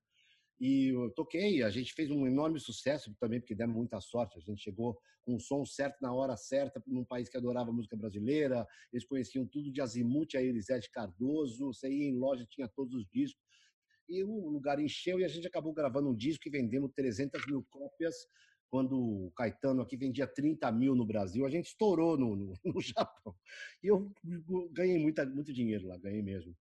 [0.61, 4.37] E eu toquei, a gente fez um enorme sucesso também, porque demos muita sorte.
[4.37, 4.95] A gente chegou
[5.25, 8.67] com o som certo na hora certa, num país que adorava música brasileira.
[8.93, 11.73] Eles conheciam tudo de Azimuth a Elisete Cardoso.
[11.73, 13.41] Você ia em loja, tinha todos os discos.
[14.07, 17.65] E o lugar encheu e a gente acabou gravando um disco e vendendo 300 mil
[17.71, 18.15] cópias.
[18.69, 22.79] Quando o Caetano aqui vendia 30 mil no Brasil, a gente estourou no, no, no
[22.79, 23.35] Japão.
[23.81, 24.13] E eu
[24.71, 26.55] ganhei muita, muito dinheiro lá, ganhei mesmo.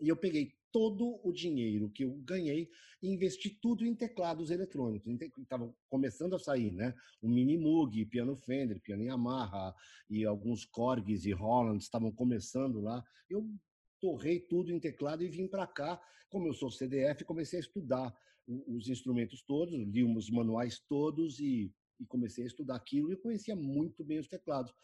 [0.00, 2.68] E eu peguei todo o dinheiro que eu ganhei
[3.02, 5.10] e investi tudo em teclados eletrônicos.
[5.38, 6.94] Estava começando a sair, né?
[7.22, 9.74] O Mini Moog, piano Fender, piano Yamaha
[10.10, 13.02] e alguns Korgs e Holland estavam começando lá.
[13.30, 13.50] Eu
[13.98, 15.98] torrei tudo em teclado e vim para cá.
[16.28, 18.14] Como eu sou CDF, comecei a estudar
[18.46, 23.56] os instrumentos todos, li os manuais todos e, e comecei a estudar aquilo e conhecia
[23.56, 24.74] muito bem os teclados.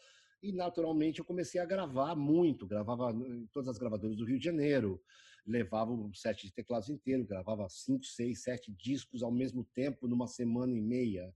[0.41, 2.65] E, naturalmente, eu comecei a gravar muito.
[2.65, 4.99] Gravava em todas as gravadoras do Rio de Janeiro,
[5.45, 10.27] levava o set de teclados inteiro, gravava cinco, seis, sete discos ao mesmo tempo, numa
[10.27, 11.33] semana e meia.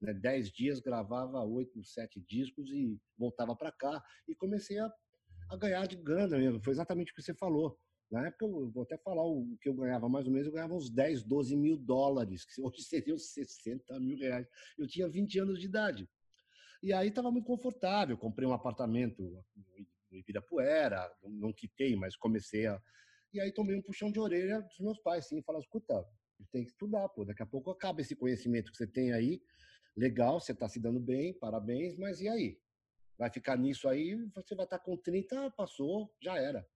[0.00, 0.14] Né?
[0.14, 4.02] Dez dias, gravava oito, sete discos e voltava para cá.
[4.26, 4.92] E comecei a,
[5.50, 6.62] a ganhar de grana mesmo.
[6.62, 7.78] Foi exatamente o que você falou.
[8.10, 10.74] Na época, eu vou até falar o que eu ganhava mais ou menos, eu ganhava
[10.74, 14.48] uns 10, 12 mil dólares, que hoje seriam 60 mil reais.
[14.76, 16.08] Eu tinha 20 anos de idade.
[16.82, 18.16] E aí estava muito confortável.
[18.16, 22.80] Comprei um apartamento no Ibirapuera, não quitei, mas comecei a.
[23.32, 26.04] E aí tomei um puxão de orelha dos meus pais, sim, e falaram: escuta,
[26.50, 29.42] tem que estudar, pô, daqui a pouco acaba esse conhecimento que você tem aí.
[29.96, 32.58] Legal, você está se dando bem, parabéns, mas e aí?
[33.18, 36.66] Vai ficar nisso aí, você vai estar tá com 30, passou, já era.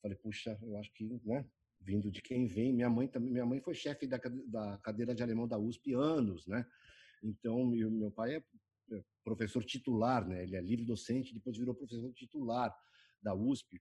[0.00, 1.46] Falei, puxa, eu acho que, né?
[1.80, 5.22] Vindo de quem vem, minha mãe também, minha mãe foi chefe da, da cadeira de
[5.22, 6.66] alemão da USP anos, né?
[7.22, 8.42] Então, meu, meu pai é
[9.22, 10.42] professor titular, né?
[10.42, 12.74] Ele é livre docente, depois virou professor titular
[13.22, 13.80] da USP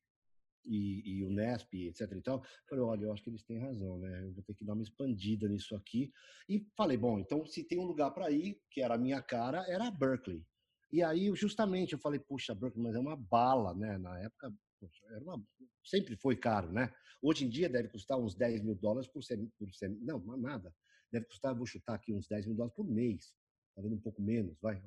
[0.67, 2.11] e, e Unesp, etc.
[2.11, 2.43] E tal.
[2.69, 4.23] Falei, olha, eu acho que eles têm razão, né?
[4.23, 6.11] Eu vou ter que dar uma expandida nisso aqui.
[6.49, 9.65] E falei, bom, então se tem um lugar para ir, que era a minha cara,
[9.67, 10.45] era a Berkeley.
[10.91, 13.97] E aí, justamente, eu falei, puxa, Berkeley, mas é uma bala, né?
[13.97, 15.43] Na época, poxa, era uma...
[15.83, 16.93] sempre foi caro, né?
[17.21, 19.53] Hoje em dia deve custar uns 10 mil dólares por semestre.
[19.57, 19.89] Por sem...
[20.01, 20.73] Não, nada.
[21.11, 23.33] Deve custar, vou chutar aqui, uns 10 mil dólares por mês.
[23.75, 24.81] Talvez um pouco menos, vai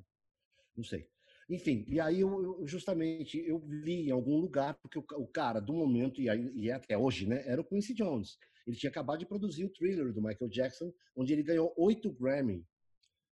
[0.77, 1.07] não sei.
[1.51, 5.73] Enfim, e aí eu, justamente eu vi em algum lugar, porque o, o cara do
[5.73, 8.39] momento, e, aí, e é até hoje, né, era o Quincy Jones.
[8.67, 12.65] Ele tinha acabado de produzir o Thriller do Michael Jackson, onde ele ganhou oito Grammy.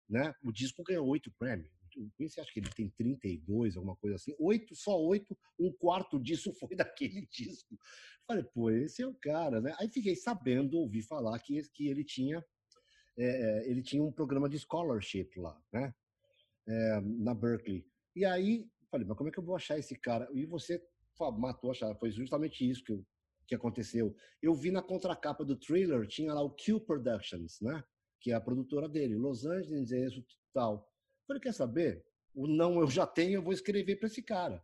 [0.07, 0.31] Né?
[0.43, 1.67] O disco ganhou oito Grammy.
[1.97, 4.35] O Quincy acho que ele tem 32, alguma coisa assim.
[4.37, 7.77] Oito, só oito, um quarto disso foi daquele disco.
[8.27, 9.75] Falei, pô, esse é o cara, né?
[9.79, 12.43] Aí fiquei sabendo, ouvi falar que, que ele tinha
[13.17, 15.93] é, ele tinha um programa de scholarship lá, né?
[16.67, 17.85] é, na Berkeley.
[18.15, 20.29] E aí, falei, mas como é que eu vou achar esse cara?
[20.33, 20.81] E você
[21.37, 21.95] matou achar.
[21.95, 23.05] Foi justamente isso que eu
[23.47, 24.15] que aconteceu.
[24.41, 27.83] Eu vi na contracapa do thriller, tinha lá o Q Productions, né?
[28.19, 30.23] Que é a produtora dele, Los Angeles, isso
[30.53, 30.89] tal.
[31.27, 32.05] Falei, quer saber?
[32.33, 34.63] O não eu já tenho, eu vou escrever para esse cara.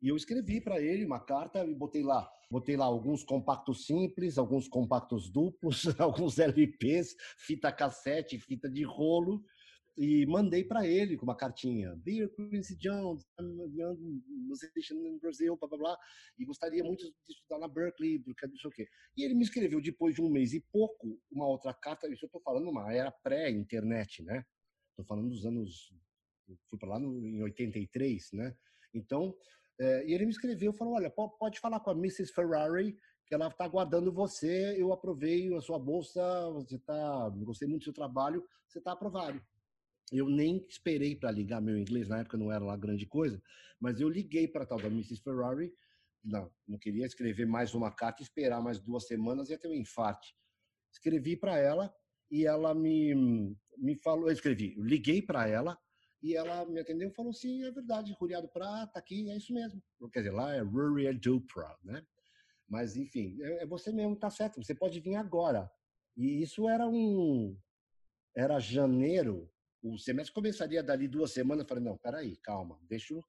[0.00, 4.36] E eu escrevi para ele uma carta e botei lá, botei lá alguns compactos simples,
[4.36, 9.44] alguns compactos duplos, alguns LPs, fita cassete, fita de rolo,
[9.96, 11.94] e mandei para ele com uma cartinha.
[11.96, 13.24] Dear Quincy Jones,
[14.48, 15.98] você deixando no Brasil, blá blá blá,
[16.38, 18.86] e gostaria muito de estudar na Berkeley, porque não sei o quê.
[19.16, 22.28] E ele me escreveu depois de um mês e pouco uma outra carta, isso eu
[22.28, 24.44] estou falando uma era pré-internet, né?
[24.90, 25.92] Estou falando dos anos,
[26.68, 28.56] fui para lá no, em 83, né?
[28.94, 29.34] Então,
[29.78, 32.32] é, e ele me escreveu, falou, olha, pode falar com a Mrs.
[32.32, 37.82] Ferrari, que ela está aguardando você, eu aprovei a sua bolsa, você está, gostei muito
[37.82, 39.40] do seu trabalho, você está aprovado.
[40.10, 43.42] Eu nem esperei para ligar meu inglês, na época não era lá grande coisa,
[43.80, 45.22] mas eu liguei para tal da Mrs.
[45.22, 45.72] Ferrari,
[46.22, 50.26] não, não queria escrever mais uma carta, esperar mais duas semanas ia ter um infarto.
[50.92, 51.92] Escrevi para ela
[52.30, 53.14] e ela me,
[53.76, 55.78] me falou, eu escrevi, eu liguei para ela
[56.22, 59.52] e ela me atendeu e falou: sim, é verdade, Ruriado Prata, tá aqui, é isso
[59.52, 59.82] mesmo.
[60.12, 62.06] Quer dizer, lá é Ruriado Dupra, né?
[62.68, 65.70] Mas, enfim, é, é você mesmo, tá certo, você pode vir agora.
[66.16, 67.58] E isso era um.
[68.34, 69.51] Era janeiro
[69.82, 71.64] o semestre começaria dali duas semanas.
[71.64, 73.24] Eu falei, não, peraí, calma, deixa eu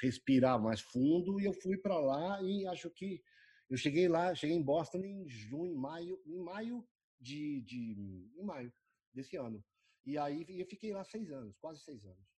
[0.00, 1.40] respirar mais fundo.
[1.40, 3.22] E eu fui para lá e acho que
[3.70, 6.86] eu cheguei lá, cheguei em Boston em junho, maio, em maio
[7.20, 8.72] de, de em maio
[9.14, 9.64] desse ano.
[10.04, 12.32] E aí eu fiquei lá seis anos, quase seis anos.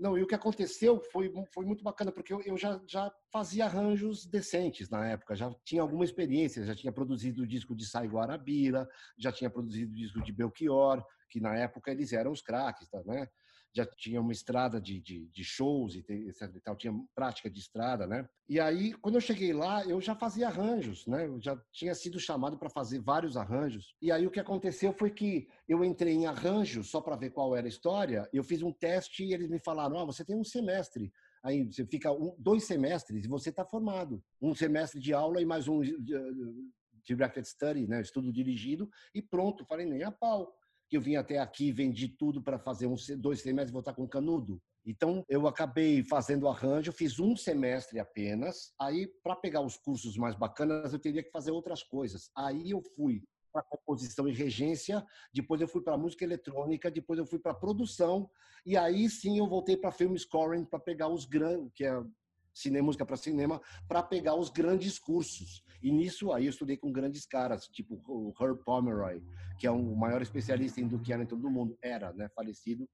[0.00, 3.66] Não, e o que aconteceu foi, foi muito bacana, porque eu, eu já, já fazia
[3.66, 8.08] arranjos decentes na época, já tinha alguma experiência, já tinha produzido o disco de Sai
[8.08, 12.88] Guarabira, já tinha produzido o disco de Belchior, que na época eles eram os craques,
[12.88, 13.28] tá, né?
[13.72, 16.04] já tinha uma estrada de, de, de shows e,
[16.64, 18.28] tal, tinha prática de estrada, né?
[18.48, 21.26] E aí, quando eu cheguei lá, eu já fazia arranjos, né?
[21.26, 23.94] Eu já tinha sido chamado para fazer vários arranjos.
[24.02, 27.54] E aí o que aconteceu foi que eu entrei em arranjos só para ver qual
[27.54, 28.28] era a história.
[28.32, 31.12] Eu fiz um teste e eles me falaram: "Ah, você tem um semestre
[31.42, 34.22] aí você fica um, dois semestres e você está formado.
[34.42, 36.14] Um semestre de aula e mais um de, de
[37.02, 39.64] directed study, né, estudo dirigido, e pronto.
[39.64, 40.54] Falei, nem a pau
[40.90, 44.08] que eu vim até aqui, vendi tudo para fazer um, dois semestres e voltar com
[44.08, 44.60] canudo.
[44.84, 48.74] Então, eu acabei fazendo arranjo, fiz um semestre apenas.
[48.78, 52.30] Aí, para pegar os cursos mais bacanas, eu teria que fazer outras coisas.
[52.36, 53.22] Aí eu fui
[53.52, 58.30] para composição e regência, depois eu fui para música eletrônica, depois eu fui para produção,
[58.64, 62.00] e aí sim eu voltei para film scoring para pegar os grandes, que é
[62.60, 65.62] cinema, música para cinema, para pegar os grandes cursos.
[65.82, 69.22] E nisso aí eu estudei com grandes caras, tipo o Herb Pomeroy,
[69.58, 72.88] que é o maior especialista em Duke Ellington do mundo, era, né, falecido,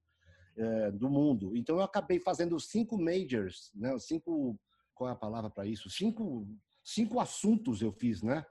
[0.57, 1.57] é, do mundo.
[1.57, 4.59] Então eu acabei fazendo cinco majors, né, cinco,
[4.95, 5.91] qual é a palavra para isso?
[5.91, 6.49] Cinco,
[6.83, 8.45] cinco assuntos eu fiz, né?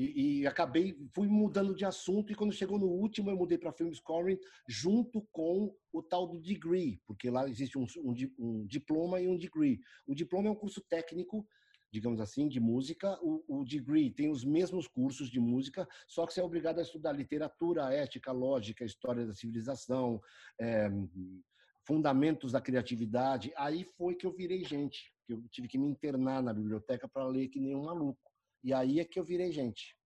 [0.00, 3.70] E, e, acabei, fui mudando de assunto e quando chegou no último eu mudei para
[3.70, 9.20] film scoring junto com o tal do degree, porque lá existe um, um, um, diploma
[9.20, 9.78] e um degree.
[10.06, 11.46] O diploma é um curso técnico,
[11.92, 13.18] digamos assim, de música.
[13.20, 16.82] O, o degree tem os mesmos cursos de música, só que você é obrigado a
[16.82, 20.18] estudar literatura, ética, lógica, história da civilização,
[20.58, 20.88] é,
[21.86, 23.52] fundamentos da criatividade.
[23.54, 27.26] Aí foi que eu virei gente, que eu tive que me internar na biblioteca para
[27.26, 28.29] ler que nem um maluco.
[28.62, 29.96] E aí é que eu virei gente.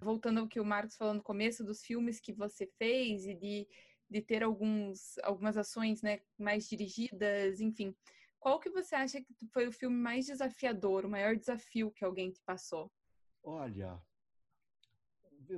[0.00, 3.68] Voltando ao que o Marcos falou no começo dos filmes que você fez e de,
[4.10, 7.94] de ter alguns, algumas ações né, mais dirigidas, enfim.
[8.38, 12.30] Qual que você acha que foi o filme mais desafiador, o maior desafio que alguém
[12.30, 12.92] te passou?
[13.42, 13.98] Olha,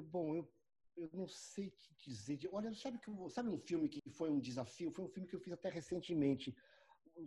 [0.02, 0.48] bom, eu,
[0.96, 2.38] eu não sei te dizer.
[2.52, 4.90] Olha, sabe, que, sabe um filme que foi um desafio?
[4.90, 6.56] Foi um filme que eu fiz até recentemente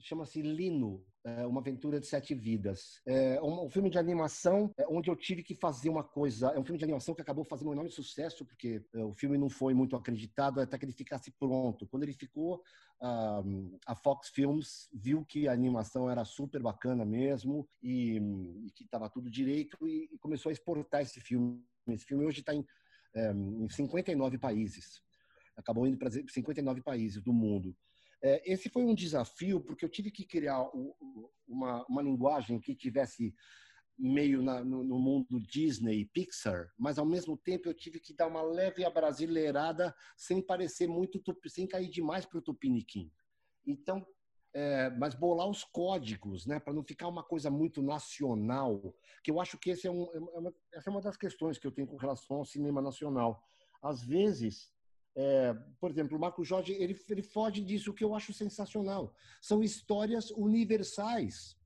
[0.02, 3.02] chama-se Lino, é, uma aventura de sete vidas.
[3.06, 6.48] É um, um filme de animação é, onde eu tive que fazer uma coisa.
[6.50, 9.38] É um filme de animação que acabou fazendo um enorme sucesso porque é, o filme
[9.38, 11.88] não foi muito acreditado até que ele ficasse pronto.
[11.88, 12.62] Quando ele ficou,
[13.02, 13.42] a,
[13.88, 18.18] a Fox Films viu que a animação era super bacana mesmo e,
[18.66, 21.64] e que estava tudo direito e, e, começou a exportar esse filme.
[21.88, 22.66] Esse filme hoje está em,
[23.16, 25.02] é, em 59 países.
[25.58, 27.76] Acabou indo para 59 países do mundo.
[28.22, 30.62] É, esse foi um desafio, porque eu tive que criar
[31.48, 33.34] uma, uma linguagem que tivesse
[33.98, 38.28] meio na, no, no, mundo Disney, Pixar, mas ao mesmo tempo eu tive que dar
[38.28, 43.12] uma leve abrasileirada sem parecer muito, sem cair demais para o tupiniquim.
[43.68, 44.06] Então,
[44.54, 49.40] é, mas bolar os códigos, né, para não ficar uma coisa muito nacional, que eu
[49.40, 51.88] acho que esse é, um, é uma, essa é uma das questões que eu tenho
[51.88, 53.44] com relação ao cinema nacional.
[53.82, 54.74] Às vezes,
[55.16, 59.14] é, por exemplo, o Marco Jorge ele, ele foge disso, que eu acho sensacional.
[59.42, 61.58] São histórias universais.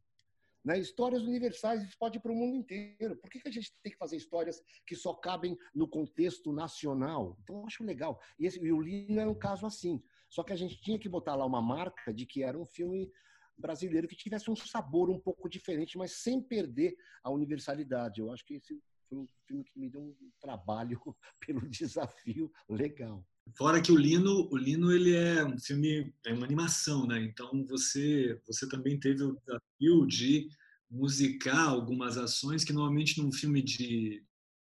[0.64, 0.80] Né?
[0.80, 3.18] Histórias universais, isso pode ir para o mundo inteiro.
[3.18, 7.38] Por que, que a gente tem que fazer histórias que só cabem no contexto nacional?
[7.44, 8.20] Então, eu acho legal.
[8.40, 10.02] E, esse, e o Lino é um caso assim.
[10.30, 13.12] Só que a gente tinha que botar lá uma marca de que era um filme
[13.58, 18.20] brasileiro que tivesse um sabor um pouco diferente, mas sem perder a universalidade.
[18.20, 21.00] Eu acho que esse foi um filme que me deu um trabalho
[21.46, 23.24] pelo desafio legal.
[23.56, 27.22] Fora que o Lino, o Lino ele é um filme, é uma animação, né?
[27.22, 30.50] Então você, você também teve o desafio de
[30.90, 34.24] musicar algumas ações que normalmente num filme de,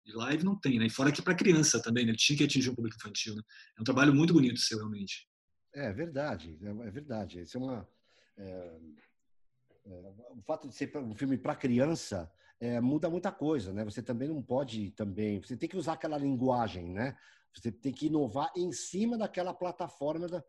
[0.03, 0.88] de live não tem, né?
[0.88, 2.11] E fora que para criança também, né?
[2.11, 3.41] Ele tinha que atingir um público infantil, né?
[3.78, 5.28] É um trabalho muito bonito seu, realmente.
[5.74, 7.41] É verdade, é, é verdade.
[7.41, 7.88] Isso é uma
[8.38, 8.78] é,
[9.86, 13.84] é, o fato de ser um filme para criança é, muda muita coisa, né?
[13.84, 17.18] Você também não pode também, você tem que usar aquela linguagem, né?
[17.56, 20.43] Você tem que inovar em cima daquela plataforma da,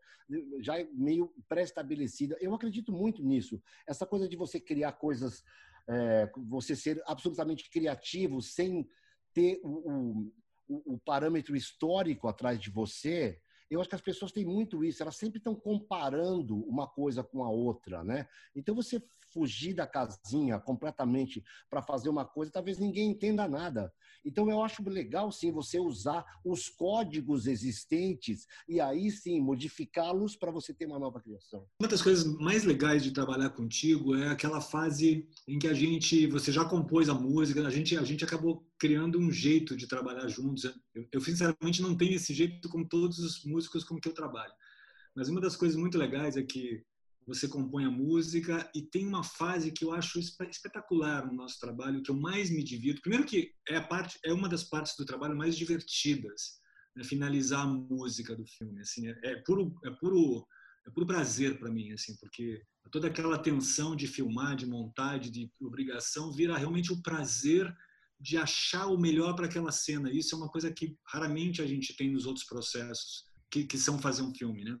[0.59, 2.37] já meio pré-estabelecida.
[2.39, 3.61] Eu acredito muito nisso.
[3.87, 5.43] Essa coisa de você criar coisas,
[5.87, 8.87] é, você ser absolutamente criativo sem
[9.33, 10.31] ter o,
[10.67, 13.39] o, o parâmetro histórico atrás de você,
[13.69, 17.43] eu acho que as pessoas têm muito isso, elas sempre estão comparando uma coisa com
[17.43, 18.27] a outra, né?
[18.55, 19.01] Então você
[19.37, 23.93] fugir da casinha completamente para fazer uma coisa, talvez ninguém entenda nada.
[24.25, 30.49] Então eu acho legal sim você usar os códigos existentes e aí sim modificá-los para
[30.49, 31.67] você ter uma nova criação.
[31.79, 36.25] Uma das coisas mais legais de trabalhar contigo é aquela fase em que a gente,
[36.25, 40.27] você já compôs a música, a gente a gente acabou criando um jeito de trabalhar
[40.27, 40.63] juntos.
[40.95, 44.53] Eu, eu sinceramente não tenho esse jeito com todos os músicos com que eu trabalho.
[45.15, 46.83] Mas uma das coisas muito legais é que
[47.27, 52.01] você compõe a música e tem uma fase que eu acho espetacular no nosso trabalho,
[52.01, 53.01] que eu mais me divirto.
[53.01, 56.61] Primeiro que é a parte é uma das partes do trabalho mais divertidas,
[56.95, 57.03] né?
[57.03, 60.47] finalizar a música do filme, assim, é, é puro é puro
[60.87, 65.51] é puro prazer para mim, assim, porque toda aquela tensão de filmar, de montar, de
[65.59, 67.75] obrigação vira realmente o prazer
[68.17, 70.09] de achar o melhor para aquela cena.
[70.09, 73.99] Isso é uma coisa que raramente a gente tem nos outros processos que, que são
[73.99, 74.79] fazer um filme, né?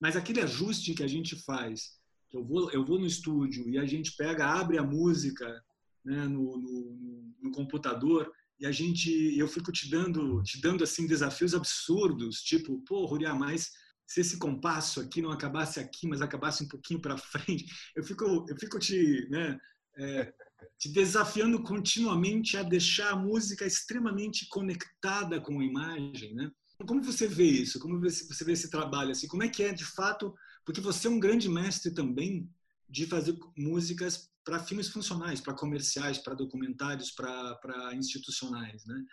[0.00, 1.98] Mas aquele ajuste que a gente faz,
[2.30, 5.62] que eu vou, eu vou no estúdio e a gente pega, abre a música
[6.04, 11.06] né, no, no, no, computador e a gente, eu fico te dando, te dando assim
[11.06, 13.70] desafios absurdos, tipo, pô, Ruriá, mas
[14.06, 18.46] se esse compasso aqui não acabasse aqui, mas acabasse um pouquinho para frente, eu fico,
[18.48, 19.58] eu fico te, né,
[19.98, 20.32] é,
[20.78, 26.50] te desafiando continuamente a deixar a música extremamente conectada com a imagem, né?
[26.86, 27.78] Como você vê isso?
[27.78, 29.10] Como você vê esse trabalho?
[29.10, 30.34] Assim, como é que é de fato?
[30.64, 32.48] Porque você é um grande mestre também
[32.88, 39.04] de fazer músicas para filmes funcionais, para comerciais, para documentários, para institucionais, né?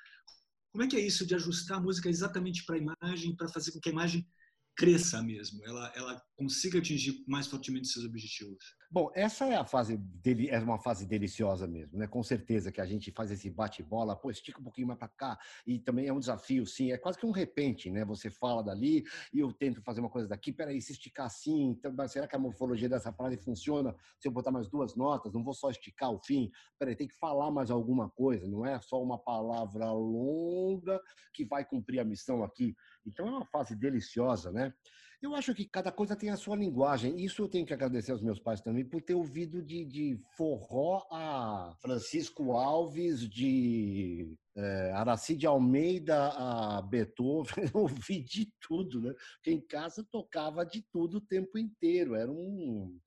[0.71, 3.71] Como é que é isso de ajustar a música exatamente para a imagem, para fazer
[3.71, 4.27] com que a imagem
[4.75, 8.63] cresça mesmo, ela, ela consiga atingir mais fortemente seus objetivos.
[8.89, 12.07] Bom, essa é a fase dele, é uma fase deliciosa mesmo, né?
[12.07, 15.37] Com certeza que a gente faz esse bate-bola, pô, estica um pouquinho mais para cá
[15.65, 16.93] e também é um desafio, sim.
[16.93, 18.05] É quase que um repente, né?
[18.05, 20.53] Você fala dali e eu tento fazer uma coisa daqui.
[20.53, 23.93] Peraí, se esticar assim, então, será que a morfologia dessa frase funciona?
[24.21, 26.49] Se eu botar mais duas notas, não vou só esticar o fim.
[26.79, 28.47] Peraí, tem que falar mais alguma coisa.
[28.47, 31.01] Não é só uma palavra longa
[31.33, 32.73] que vai cumprir a missão aqui.
[33.05, 34.73] Então é uma fase deliciosa, né?
[35.19, 37.19] Eu acho que cada coisa tem a sua linguagem.
[37.19, 41.07] Isso eu tenho que agradecer aos meus pais também por ter ouvido de, de forró
[41.11, 47.65] a Francisco Alves, de é, Aracide Almeida a Beethoven.
[47.73, 49.13] Eu ouvi de tudo, né?
[49.35, 52.13] Porque em casa tocava de tudo o tempo inteiro.
[52.13, 52.99] Era um,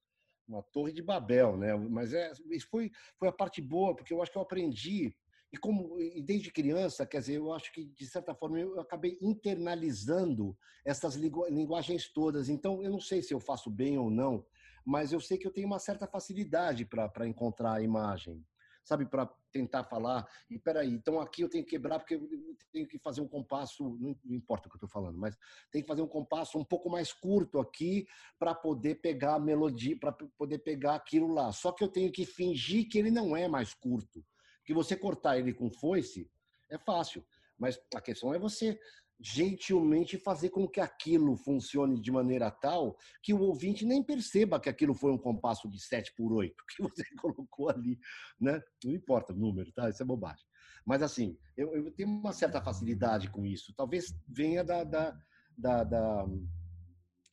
[0.49, 1.77] uma torre de Babel, né?
[1.77, 2.91] Mas é, isso foi,
[3.21, 5.15] foi a parte boa, porque eu acho que eu aprendi
[5.53, 9.19] e como e desde criança, quer dizer, eu acho que de certa forma eu acabei
[9.21, 12.49] internalizando essas linguagens todas.
[12.49, 14.45] Então, eu não sei se eu faço bem ou não,
[14.85, 18.45] mas eu sei que eu tenho uma certa facilidade para encontrar a imagem,
[18.85, 20.25] sabe, para tentar falar.
[20.49, 22.29] E peraí, então aqui eu tenho que quebrar porque eu
[22.73, 25.37] tenho que fazer um compasso, não importa o que eu estou falando, mas
[25.73, 28.07] tem que fazer um compasso um pouco mais curto aqui
[28.39, 31.51] para poder pegar a melodia, para poder pegar aquilo lá.
[31.51, 34.25] Só que eu tenho que fingir que ele não é mais curto
[34.65, 36.31] que você cortar ele com foice
[36.71, 37.25] é fácil,
[37.59, 38.79] mas a questão é você
[39.23, 44.69] gentilmente fazer com que aquilo funcione de maneira tal que o ouvinte nem perceba que
[44.69, 47.99] aquilo foi um compasso de 7 por 8 que você colocou ali,
[48.41, 48.63] né?
[48.83, 49.91] Não importa o número, tá?
[49.91, 50.45] Isso é bobagem.
[50.87, 53.75] Mas assim, eu, eu tenho uma certa facilidade com isso.
[53.77, 55.15] Talvez venha da, da,
[55.57, 56.27] da, da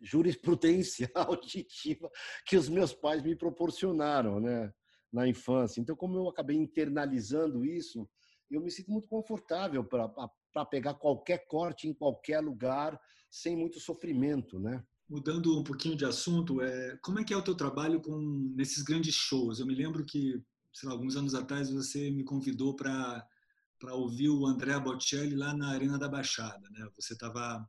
[0.01, 2.09] jurisprudência auditiva
[2.45, 4.73] que os meus pais me proporcionaram, né?
[5.17, 5.81] Na infância.
[5.81, 8.07] Então, como eu acabei internalizando isso,
[8.49, 12.99] eu me sinto muito confortável para pegar qualquer corte em qualquer lugar
[13.29, 14.83] sem muito sofrimento, né?
[15.09, 18.17] Mudando um pouquinho de assunto, é, como é que é o teu trabalho com
[18.55, 19.59] nesses grandes shows?
[19.59, 20.41] Eu me lembro que,
[20.73, 23.25] sei lá, alguns anos atrás você me convidou para
[23.79, 26.89] para ouvir o André Bocelli lá na Arena da Baixada, né?
[26.95, 27.63] Você estava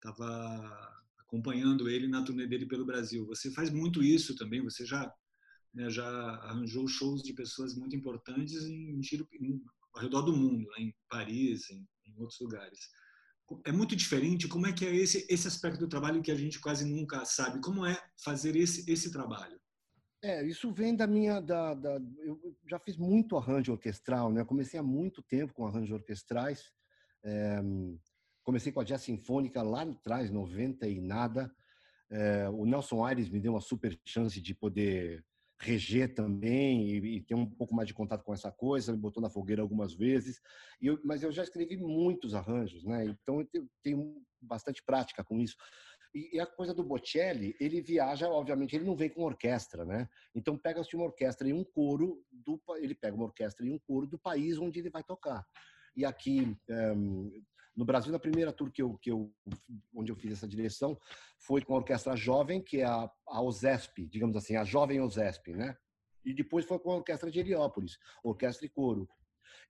[0.00, 3.26] tava acompanhando ele na turnê dele pelo Brasil.
[3.26, 4.62] Você faz muito isso também.
[4.64, 5.12] Você já
[5.74, 9.00] né, já arranjou shows de pessoas muito importantes em,
[9.40, 9.62] em,
[9.94, 10.84] ao redor do mundo, né?
[10.84, 12.78] em Paris, em, em outros lugares
[13.64, 14.48] é muito diferente.
[14.48, 17.60] Como é que é esse esse aspecto do trabalho que a gente quase nunca sabe?
[17.60, 19.58] Como é fazer esse esse trabalho?
[20.22, 24.44] É, isso vem da minha da, da eu já fiz muito arranjo orquestral, né?
[24.44, 26.70] Comecei há muito tempo com arranjos orquestrais.
[27.24, 27.60] É,
[28.42, 31.54] comecei com a jazz sinfônica lá atrás, 90 e nada.
[32.10, 35.24] É, o Nelson Aires me deu uma super chance de poder
[35.60, 39.22] reger também e, e, ter um pouco mais de contato com essa coisa, me botou
[39.22, 40.40] na fogueira algumas vezes,
[40.80, 43.04] eu, mas eu já escrevi muitos arranjos, né?
[43.04, 45.56] Então eu tenho, tenho bastante prática com isso.
[46.14, 50.08] E, e, a coisa do Bocelli, ele viaja, obviamente, ele não vem com orquestra, né?
[50.34, 54.06] Então pega-se uma orquestra e um coro do, ele pega uma orquestra e um coro
[54.06, 55.46] do país onde ele vai tocar.
[55.94, 56.94] E aqui eh,
[57.80, 59.32] no Brasil, na primeira tour que eu, que eu,
[59.94, 61.00] onde eu fiz essa direção,
[61.38, 65.54] foi com a orquestra jovem, que é a, a OSESP, digamos assim, a jovem OSESP,
[65.54, 65.74] né?
[66.22, 69.08] E depois foi com a orquestra de Heliópolis, orquestra e coro.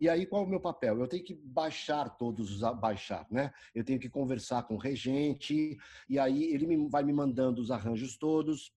[0.01, 0.99] E aí qual é o meu papel?
[0.99, 3.53] Eu tenho que baixar todos os baixar, né?
[3.73, 7.71] Eu tenho que conversar com o regente e aí ele me, vai me mandando os
[7.71, 8.73] arranjos todos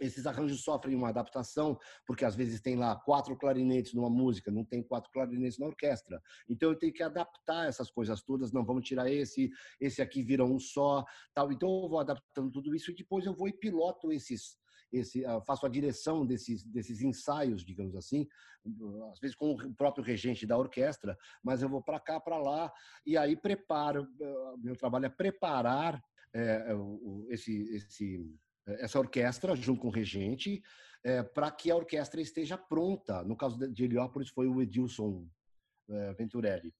[0.00, 4.64] esses arranjos sofrem uma adaptação, porque às vezes tem lá quatro clarinetes numa música, não
[4.64, 6.20] tem quatro clarinetes na orquestra.
[6.48, 10.44] Então eu tenho que adaptar essas coisas todas, não vamos tirar esse, esse aqui vira
[10.44, 11.50] um só, tal.
[11.50, 14.58] Então eu vou adaptando tudo isso e depois eu vou e piloto esses
[14.92, 18.26] esse, ah, faço a direção desses, desses ensaios, digamos assim,
[19.10, 22.72] às vezes com o próprio regente da orquestra, mas eu vou para cá, para lá,
[23.04, 26.00] e aí preparo, ah, meu trabalho é preparar
[26.32, 26.68] é,
[27.30, 28.30] esse, esse
[28.66, 30.62] essa orquestra, junto com o regente,
[31.04, 33.22] é, para que a orquestra esteja pronta.
[33.22, 35.28] No caso de Heliópolis, foi o Edilson
[35.88, 36.74] é, Venturelli.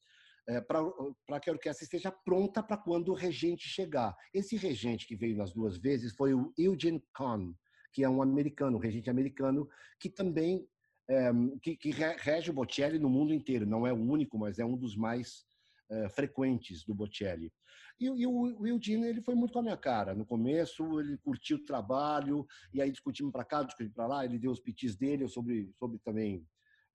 [0.49, 4.16] É, para que a orquestra esteja pronta para quando o regente chegar.
[4.32, 7.53] Esse regente que veio nas duas vezes foi o Eugene Kahn,
[7.93, 9.68] que é um americano, um regente americano,
[9.99, 10.68] que também
[11.09, 11.30] é,
[11.62, 13.66] que, que, rege o Bocelli no mundo inteiro.
[13.66, 15.45] Não é o único, mas é um dos mais
[15.91, 17.53] é, frequentes do Bocelli.
[17.99, 20.14] E, e o, o Eugene, ele foi muito com a minha cara.
[20.14, 24.39] No começo, ele curtiu o trabalho, e aí discutimos para cá, discutimos para lá, ele
[24.39, 26.47] deu os pitis dele, eu sobre, sobre também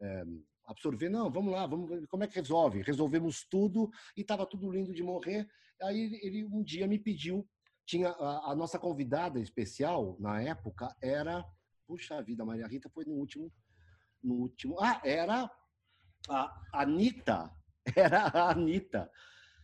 [0.02, 0.24] é,
[0.66, 1.10] absorver.
[1.10, 2.82] Não, vamos lá, vamos como é que resolve.
[2.82, 5.48] Resolvemos tudo e estava tudo lindo de morrer.
[5.82, 7.48] Aí ele um dia me pediu,
[7.86, 11.44] tinha a, a nossa convidada especial na época era,
[11.88, 13.52] puxa vida, Maria Rita foi no último,
[14.24, 15.50] no último, ah, era
[16.30, 17.52] a Anitta,
[17.96, 19.10] era a Anitta.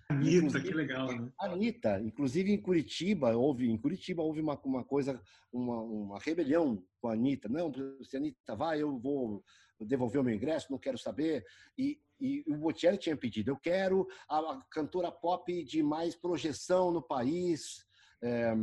[0.09, 1.31] Anitta, que legal, né?
[1.39, 7.09] Anitta, inclusive em Curitiba, houve, em Curitiba houve uma, uma coisa, uma, uma rebelião com
[7.09, 7.49] a Anitta.
[7.49, 7.71] Não,
[8.03, 9.43] se a Anitta vai, eu vou
[9.85, 11.45] devolver o meu ingresso, não quero saber.
[11.77, 17.01] E, e o Bocelli tinha pedido, eu quero a, cantora pop de mais projeção no
[17.01, 17.85] país,
[18.23, 18.53] é,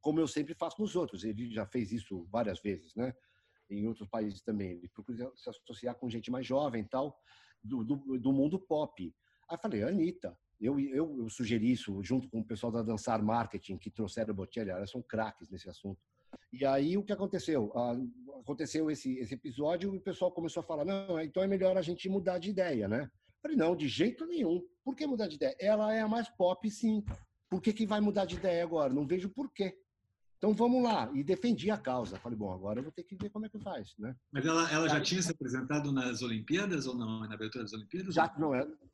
[0.00, 1.24] como eu sempre faço nos outros.
[1.24, 3.12] Ele já fez isso várias vezes, né?
[3.68, 4.70] Em outros países também.
[4.70, 7.18] Ele procura se associar com gente mais jovem e tal,
[7.62, 9.14] do, do, do mundo pop.
[9.48, 13.78] Aí falei, Anitta, eu, eu, eu, sugeri isso junto com o pessoal da Dançar Marketing,
[13.78, 16.00] que trouxeram o Bocelli, elas são craques nesse assunto.
[16.52, 17.72] E aí o que aconteceu?
[17.74, 17.96] Ah,
[18.40, 21.82] aconteceu esse, esse episódio e o pessoal começou a falar: não, então é melhor a
[21.82, 23.10] gente mudar de ideia, né?
[23.42, 24.62] Falei: não, de jeito nenhum.
[24.84, 25.56] Por que mudar de ideia?
[25.58, 27.02] Ela é a mais pop, sim.
[27.48, 28.92] Por que, que vai mudar de ideia agora?
[28.92, 29.76] Não vejo por quê.
[30.40, 31.10] Então vamos lá.
[31.12, 32.18] E defendi a causa.
[32.18, 34.16] Falei, bom, agora eu vou ter que ver como é que faz, né?
[34.32, 37.20] Mas ela, ela já tinha se apresentado nas Olimpíadas ou não?
[37.20, 38.14] Na abertura das Olimpíadas?
[38.14, 38.52] Já, não,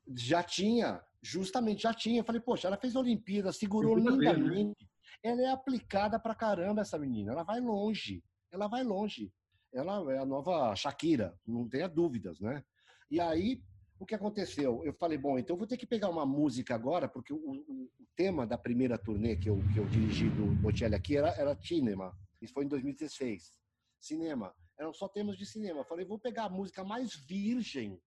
[0.09, 2.25] já tinha justamente já tinha.
[2.25, 4.69] Falei, poxa, ela fez Olimpíada, segurou lindamente.
[4.69, 4.75] Né?
[5.23, 7.33] Ela é aplicada pra caramba, essa menina.
[7.33, 8.23] Ela vai longe.
[8.53, 9.33] Ela vai longe.
[9.73, 12.65] Ela é a nova Shakira, não tenha dúvidas, né?
[13.11, 13.61] E aí,
[13.99, 14.85] o que aconteceu?
[14.85, 18.47] Eu falei, bom, então vou ter que pegar uma música agora, porque o, o, tema
[18.47, 22.17] da primeira turnê que eu, que eu dirigi do Bocelli aqui era, era cinema.
[22.41, 23.59] Isso foi em 2016.
[24.01, 24.55] Cinema.
[24.79, 25.81] Eram só temas de cinema.
[25.81, 28.01] Eu falei, vou pegar a música mais virgem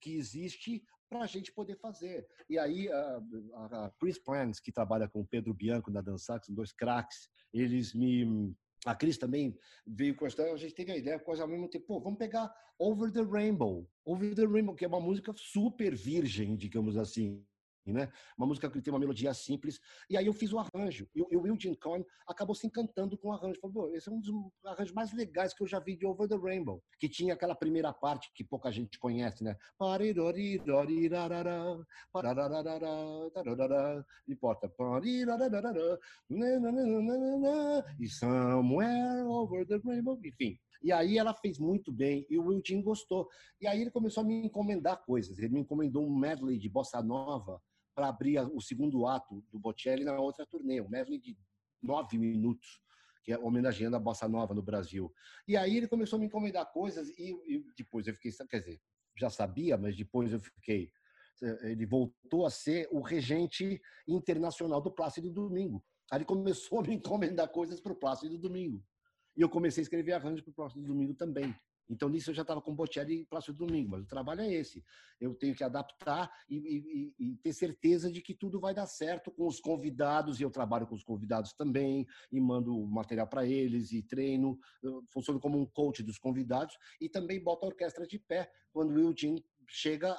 [0.00, 2.26] que existe para a gente poder fazer.
[2.48, 3.22] E aí a,
[3.54, 7.30] a, Chris Plans, que trabalha com o Pedro Bianco da Dançar, que são dois craques,
[7.52, 8.54] eles me
[8.84, 9.56] a Cris também
[9.86, 12.18] veio com a história, a gente teve a ideia, quase ao mesmo tempo, pô, vamos
[12.18, 13.88] pegar Over the Rainbow.
[14.04, 17.44] Over the Rainbow, que é uma música super virgem, digamos assim.
[17.86, 18.10] Né?
[18.36, 19.80] Uma música que tem uma melodia simples.
[20.08, 21.08] E aí eu fiz o arranjo.
[21.14, 23.60] E, e o Will Jim Cohn acabou se encantando com o arranjo.
[23.60, 24.30] Falou, esse é um dos
[24.64, 26.82] arranjos mais legais que eu já vi de Over the Rainbow.
[26.98, 29.56] Que tinha aquela primeira parte que pouca gente conhece, né?
[34.28, 34.70] Importa.
[37.98, 40.18] E somewhere over the rainbow.
[40.24, 40.58] Enfim.
[40.82, 43.28] E aí ela fez muito bem e o Will Jim gostou.
[43.60, 45.38] E aí ele começou a me encomendar coisas.
[45.38, 47.60] Ele me encomendou um medley de bossa nova
[47.94, 51.36] para abrir o segundo ato do Bocelli na outra turnê, um medley de
[51.82, 52.80] nove minutos,
[53.22, 55.12] que é homenageando a bossa nova no Brasil.
[55.46, 58.80] E aí ele começou a me encomendar coisas e, e depois eu fiquei, quer dizer,
[59.16, 60.90] já sabia, mas depois eu fiquei
[61.62, 65.84] ele voltou a ser o regente internacional do Plácido Domingo.
[66.10, 68.82] Aí ele começou a me encomendar coisas para o Plácido Domingo.
[69.36, 71.54] E eu comecei a escrever arranjos para o Plácido Domingo também.
[71.88, 74.82] Então, nisso eu já estava com Bocelli e Plácido Domingo, mas o trabalho é esse.
[75.20, 79.30] Eu tenho que adaptar e, e, e, ter certeza de que tudo vai dar certo
[79.30, 83.92] com os convidados, e eu trabalho com os convidados também, e mando material para eles,
[83.92, 84.58] e treino,
[85.08, 88.98] funciono como um coach dos convidados, e também boto a orquestra de pé quando o
[88.98, 90.14] Eugene chega,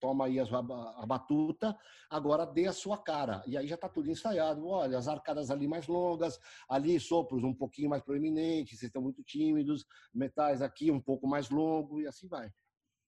[0.00, 1.76] toma aí a, batuta,
[2.08, 3.42] agora dê a sua cara.
[3.46, 4.66] E aí já está tudo ensaiado.
[4.66, 9.22] Olha, as arcadas ali mais longas, ali sopros um pouquinho mais proeminentes, vocês estão muito
[9.22, 12.50] tímidos, metais aqui um pouco mais longo, e assim vai.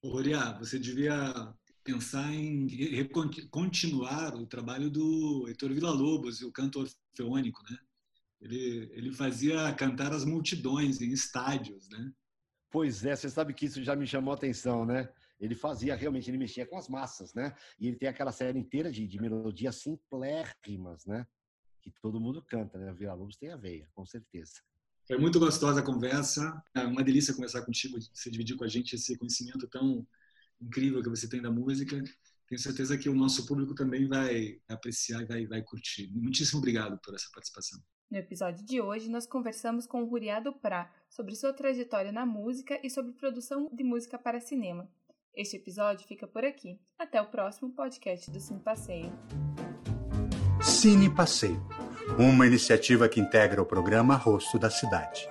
[0.04, 1.32] Roriá, você devia
[1.82, 2.68] pensar em
[3.50, 7.78] continuar o trabalho do Heitor Villa-Lobos, o canto orfeônico, né?
[8.40, 12.12] Ele, ele fazia cantar as multidões em estádios, né?
[12.70, 15.10] Pois é, você sabe que isso já me chamou a atenção, né?
[15.40, 17.54] Ele fazia realmente, ele mexia com as massas, né?
[17.78, 21.26] E ele tem aquela série inteira de, de melodias simplérrimas, né?
[21.80, 22.92] Que todo mundo canta, né?
[22.92, 24.60] Vila Lobos tem a veia, com certeza.
[25.06, 26.62] Foi muito gostosa a conversa.
[26.74, 30.06] É uma delícia conversar contigo, você dividir com a gente esse conhecimento tão
[30.60, 32.00] incrível que você tem da música.
[32.46, 36.12] Tenho certeza que o nosso público também vai apreciar e vai, vai curtir.
[36.12, 37.80] Muitíssimo obrigado por essa participação.
[38.10, 42.78] No episódio de hoje, nós conversamos com o Ruriado Prá sobre sua trajetória na música
[42.84, 44.90] e sobre produção de música para cinema.
[45.40, 46.78] Este episódio fica por aqui.
[46.98, 49.10] Até o próximo podcast do Cine Passeio.
[50.60, 51.66] Cine Passeio,
[52.18, 55.26] uma iniciativa que integra o programa Rosto da Cidade,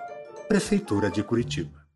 [0.48, 1.88] Prefeitura de Curitiba.